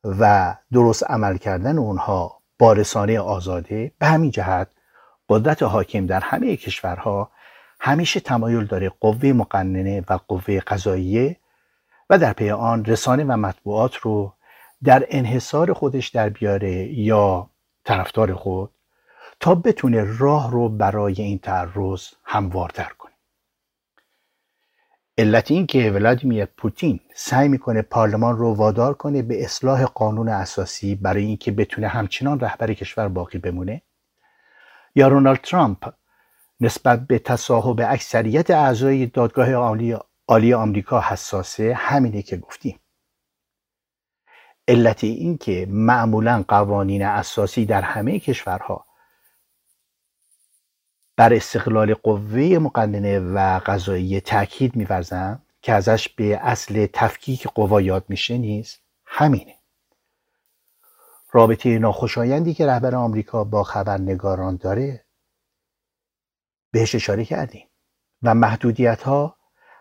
و 0.05 0.55
درست 0.73 1.11
عمل 1.11 1.37
کردن 1.37 1.79
اونها 1.79 2.41
با 2.59 2.73
رسانه 2.73 3.21
آزاده 3.21 3.93
به 3.99 4.07
همین 4.07 4.31
جهت 4.31 4.69
قدرت 5.29 5.63
حاکم 5.63 6.07
در 6.07 6.21
همه 6.21 6.57
کشورها 6.57 7.31
همیشه 7.81 8.21
تمایل 8.21 8.65
داره 8.67 8.89
قوه 9.01 9.33
مقننه 9.33 10.05
و 10.09 10.19
قوه 10.29 10.61
قضاییه 10.61 11.37
و 12.11 12.19
در 12.19 12.33
پی 12.33 12.51
آن 12.51 12.85
رسانه 12.85 13.25
و 13.25 13.37
مطبوعات 13.37 13.97
رو 13.97 14.33
در 14.85 15.07
انحصار 15.09 15.73
خودش 15.73 16.09
در 16.09 16.29
بیاره 16.29 16.73
یا 16.99 17.51
طرفدار 17.85 18.35
خود 18.35 18.71
تا 19.45 19.55
بتونه 19.55 20.19
راه 20.19 20.51
رو 20.51 20.69
برای 20.69 21.15
این 21.19 21.39
تعرض 21.39 22.07
هموارتر 22.25 22.93
کنه. 22.99 23.13
علت 25.19 25.51
این 25.51 25.67
که 25.67 25.91
ولادیمیر 25.91 26.45
پوتین 26.45 27.01
سعی 27.15 27.49
می‌کنه 27.49 27.83
پارلمان 27.83 28.37
رو 28.37 28.55
وادار 28.55 28.95
کنه 28.95 29.23
به 29.23 29.45
اصلاح 29.45 29.85
قانون 29.85 30.29
اساسی 30.29 30.95
برای 30.95 31.25
اینکه 31.25 31.53
بتونه 31.53 31.89
همچنان 31.89 32.41
رهبر 32.41 32.73
کشور 32.73 33.09
باقی 33.09 33.39
بمونه 33.39 33.83
یا 34.95 35.09
رونالد 35.09 35.41
ترامپ 35.41 35.95
نسبت 36.61 37.07
به 37.07 37.19
تصاحب 37.19 37.81
اکثریت 37.89 38.51
اعضای 38.51 39.07
دادگاه 39.07 39.53
عالی, 39.53 39.97
عالی 40.29 40.55
آمریکا 40.55 41.01
حساسه 41.01 41.75
همینه 41.75 42.23
که 42.23 42.37
گفتیم. 42.37 42.79
علت 44.69 45.05
این 45.05 45.39
که 45.39 45.67
معمولا 45.71 46.45
قوانین 46.49 47.05
اساسی 47.05 47.67
در 47.67 47.83
همه 47.83 48.19
کشورها 48.19 48.85
بر 51.17 51.35
استقلال 51.35 51.95
قوه 51.95 52.59
مقننه 52.61 53.19
و 53.19 53.61
قضایی 53.67 54.21
تاکید 54.21 54.77
میورزم 54.77 55.43
که 55.63 55.73
ازش 55.73 56.09
به 56.09 56.37
اصل 56.37 56.87
تفکیک 56.93 57.49
قوا 57.49 57.81
یاد 57.81 58.05
میشه 58.09 58.39
نیست 58.39 58.81
همینه. 59.07 59.55
رابطه 61.33 61.79
ناخوشایندی 61.79 62.55
که 62.55 62.67
رهبر 62.67 62.95
آمریکا 62.95 63.45
با 63.45 63.63
خبرنگاران 63.63 64.57
داره 64.57 65.05
بهش 66.71 66.95
اشاره 66.95 67.25
کردیم 67.25 67.67
و 68.23 68.35
محدودیت 68.35 69.03
ها 69.03 69.37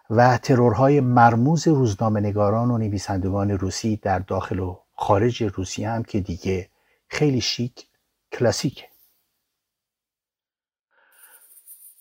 و 0.09 0.37
ترورهای 0.37 0.99
مرموز 0.99 1.67
روزنامه 1.67 2.19
نگاران 2.19 2.71
و 2.71 2.77
نویسندگان 2.77 3.51
روسی 3.51 3.95
در 3.97 4.19
داخل 4.19 4.59
و 4.59 4.79
خارج 4.95 5.43
روسیه 5.43 5.89
هم 5.89 6.03
که 6.03 6.19
دیگه 6.19 6.69
خیلی 7.07 7.41
شیک 7.41 7.87
کلاسیکه. 8.31 8.92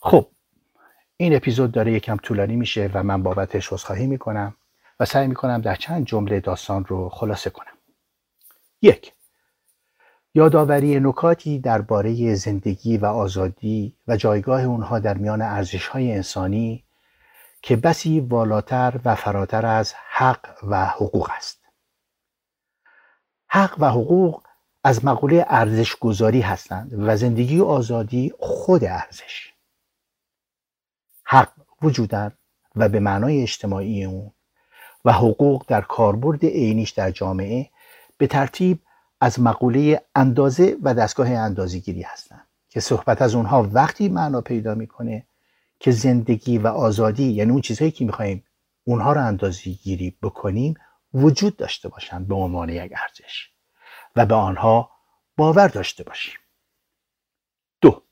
خب 0.05 0.27
این 1.17 1.37
اپیزود 1.37 1.73
داره 1.73 1.93
یکم 1.93 2.17
طولانی 2.17 2.57
میشه 2.57 2.91
و 2.95 3.03
من 3.03 3.23
بابتش 3.23 3.73
عذرخواهی 3.73 4.07
می‌کنم 4.07 4.57
و 5.01 5.05
سعی 5.05 5.27
می‌کنم 5.27 5.61
در 5.61 5.75
چند 5.75 6.07
جمله 6.07 6.41
داستان 6.41 6.85
رو 6.85 7.09
خلاصه 7.09 7.51
کنم. 7.51 7.73
یک 8.83 9.13
یادآوری 10.35 11.01
نکاتی 11.01 11.59
درباره 11.59 12.35
زندگی 12.35 12.99
و 12.99 13.07
آزادی 13.07 13.97
و 14.09 14.17
جایگاه 14.17 14.65
اونها 14.65 14.99
در 14.99 15.19
میان 15.19 15.43
ارزشهای 15.43 16.13
انسانی 16.13 16.85
که 17.63 17.77
بسی 17.77 18.21
والاتر 18.21 19.01
و 19.05 19.15
فراتر 19.15 19.67
از 19.67 19.95
حق 20.11 20.65
و 20.69 20.87
حقوق 20.87 21.31
است. 21.31 21.65
حق 23.47 23.77
و 23.79 23.91
حقوق 23.91 24.43
از 24.85 25.05
مقوله 25.05 25.47
ارزش 25.49 25.97
گذاری 25.97 26.41
هستند 26.41 26.95
و 26.99 27.17
زندگی 27.17 27.59
و 27.59 27.65
آزادی 27.65 28.33
خود 28.39 28.85
ارزش. 28.85 29.52
حق 31.33 31.53
وجودن 31.83 32.33
و 32.77 32.89
به 32.89 33.01
معنای 33.01 33.43
اجتماعی 33.43 34.05
اون 34.05 34.33
و 35.05 35.13
حقوق 35.13 35.65
در 35.69 35.81
کاربرد 35.81 36.45
عینیش 36.45 36.91
در 36.91 37.11
جامعه 37.11 37.71
به 38.19 38.27
ترتیب 38.27 38.79
از 39.21 39.41
مقوله 39.41 40.01
اندازه 40.15 40.77
و 40.83 40.95
دستگاه 40.95 41.31
اندازهگیری 41.31 42.03
هستند 42.03 42.47
که 42.69 42.81
صحبت 42.81 43.23
از 43.23 43.35
اونها 43.35 43.63
وقتی 43.73 44.09
معنا 44.09 44.41
پیدا 44.41 44.75
می‌کنه 44.75 45.27
که 45.81 45.91
زندگی 45.91 46.59
و 46.59 46.67
آزادی 46.67 47.33
یعنی 47.33 47.51
اون 47.51 47.61
چیزهایی 47.61 47.91
که 47.91 48.05
می‌خوایم 48.05 48.45
اونها 48.85 49.13
رو 49.13 49.27
اندازه 49.27 49.71
گیری 49.71 50.17
بکنیم 50.23 50.75
وجود 51.15 51.57
داشته 51.57 51.89
باشند 51.89 52.29
به 52.29 52.35
عنوان 52.35 52.69
یک 52.69 52.93
ارزش 52.97 53.51
و 54.17 54.27
به 54.27 54.35
آنها 54.35 54.91
باور 55.37 55.69
داشته 55.69 56.05
باشیم 56.05 56.39
دو 57.81 58.03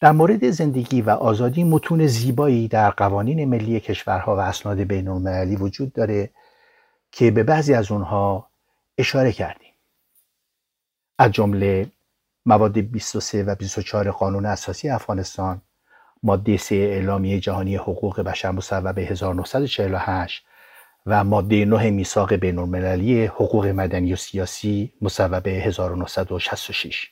در 0.00 0.12
مورد 0.12 0.50
زندگی 0.50 1.02
و 1.02 1.10
آزادی 1.10 1.64
متون 1.64 2.06
زیبایی 2.06 2.68
در 2.68 2.90
قوانین 2.90 3.48
ملی 3.48 3.80
کشورها 3.80 4.36
و 4.36 4.38
اسناد 4.38 4.80
بین 4.80 5.08
المللی 5.08 5.56
وجود 5.56 5.92
داره 5.92 6.30
که 7.12 7.30
به 7.30 7.42
بعضی 7.42 7.74
از 7.74 7.92
اونها 7.92 8.50
اشاره 8.98 9.32
کردیم. 9.32 9.72
از 11.18 11.32
جمله 11.32 11.90
مواد 12.46 12.78
23 12.78 13.42
و 13.42 13.54
24 13.54 14.10
قانون 14.10 14.46
اساسی 14.46 14.88
افغانستان 14.88 15.62
ماده 16.22 16.56
3 16.56 16.74
اعلامیه 16.74 17.40
جهانی 17.40 17.76
حقوق 17.76 18.20
بشر 18.20 18.50
مصوب 18.50 18.98
1948 18.98 20.44
و 21.06 21.24
ماده 21.24 21.64
9 21.64 21.90
میثاق 21.90 22.34
بین 22.34 22.58
المللی 22.58 23.26
حقوق 23.26 23.66
مدنی 23.66 24.12
و 24.12 24.16
سیاسی 24.16 24.92
مصوب 25.00 25.46
1966 25.46 27.10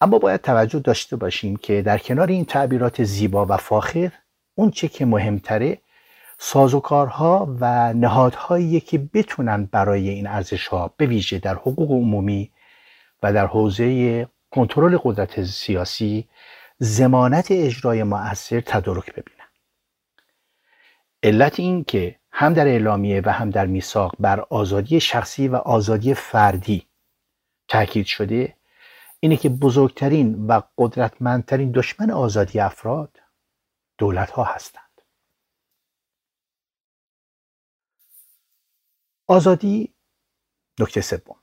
اما 0.00 0.18
باید 0.18 0.40
توجه 0.40 0.78
داشته 0.78 1.16
باشیم 1.16 1.56
که 1.56 1.82
در 1.82 1.98
کنار 1.98 2.28
این 2.28 2.44
تعبیرات 2.44 3.04
زیبا 3.04 3.46
و 3.46 3.56
فاخر 3.56 4.12
اون 4.54 4.70
چه 4.70 4.88
که 4.88 5.06
مهمتره 5.06 5.78
سازوکارها 6.38 7.56
و 7.60 7.92
نهادهایی 7.92 8.80
که 8.80 8.98
بتونن 8.98 9.64
برای 9.64 10.08
این 10.08 10.26
ارزش 10.26 10.66
ها 10.68 10.94
به 10.96 11.06
ویژه 11.06 11.38
در 11.38 11.54
حقوق 11.54 11.90
عمومی 11.90 12.50
و 13.22 13.32
در 13.32 13.46
حوزه 13.46 14.28
کنترل 14.50 14.98
قدرت 15.02 15.44
سیاسی 15.44 16.28
زمانت 16.78 17.46
اجرای 17.50 18.02
مؤثر 18.02 18.60
تدارک 18.60 19.12
ببینن. 19.12 19.46
علت 21.22 21.60
این 21.60 21.84
که 21.84 22.16
هم 22.32 22.54
در 22.54 22.66
اعلامیه 22.66 23.22
و 23.24 23.32
هم 23.32 23.50
در 23.50 23.66
میثاق 23.66 24.14
بر 24.18 24.40
آزادی 24.40 25.00
شخصی 25.00 25.48
و 25.48 25.56
آزادی 25.56 26.14
فردی 26.14 26.86
تاکید 27.68 28.06
شده 28.06 28.54
اینه 29.20 29.36
که 29.36 29.48
بزرگترین 29.48 30.46
و 30.46 30.60
قدرتمندترین 30.78 31.72
دشمن 31.72 32.10
آزادی 32.10 32.60
افراد 32.60 33.20
دولت 33.98 34.30
ها 34.30 34.44
هستند. 34.44 35.02
آزادی 39.26 39.94
نکته 40.80 41.00
سوم. 41.00 41.36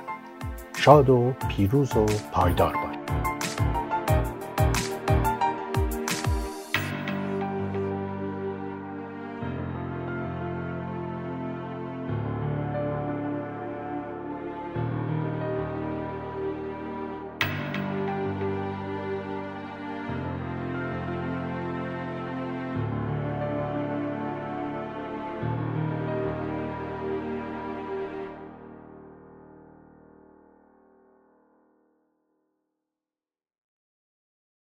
شاد 0.79 1.09
و 1.09 1.33
پیروز 1.49 1.95
و 1.97 2.05
پایدار 2.31 2.73
باشید 2.73 2.88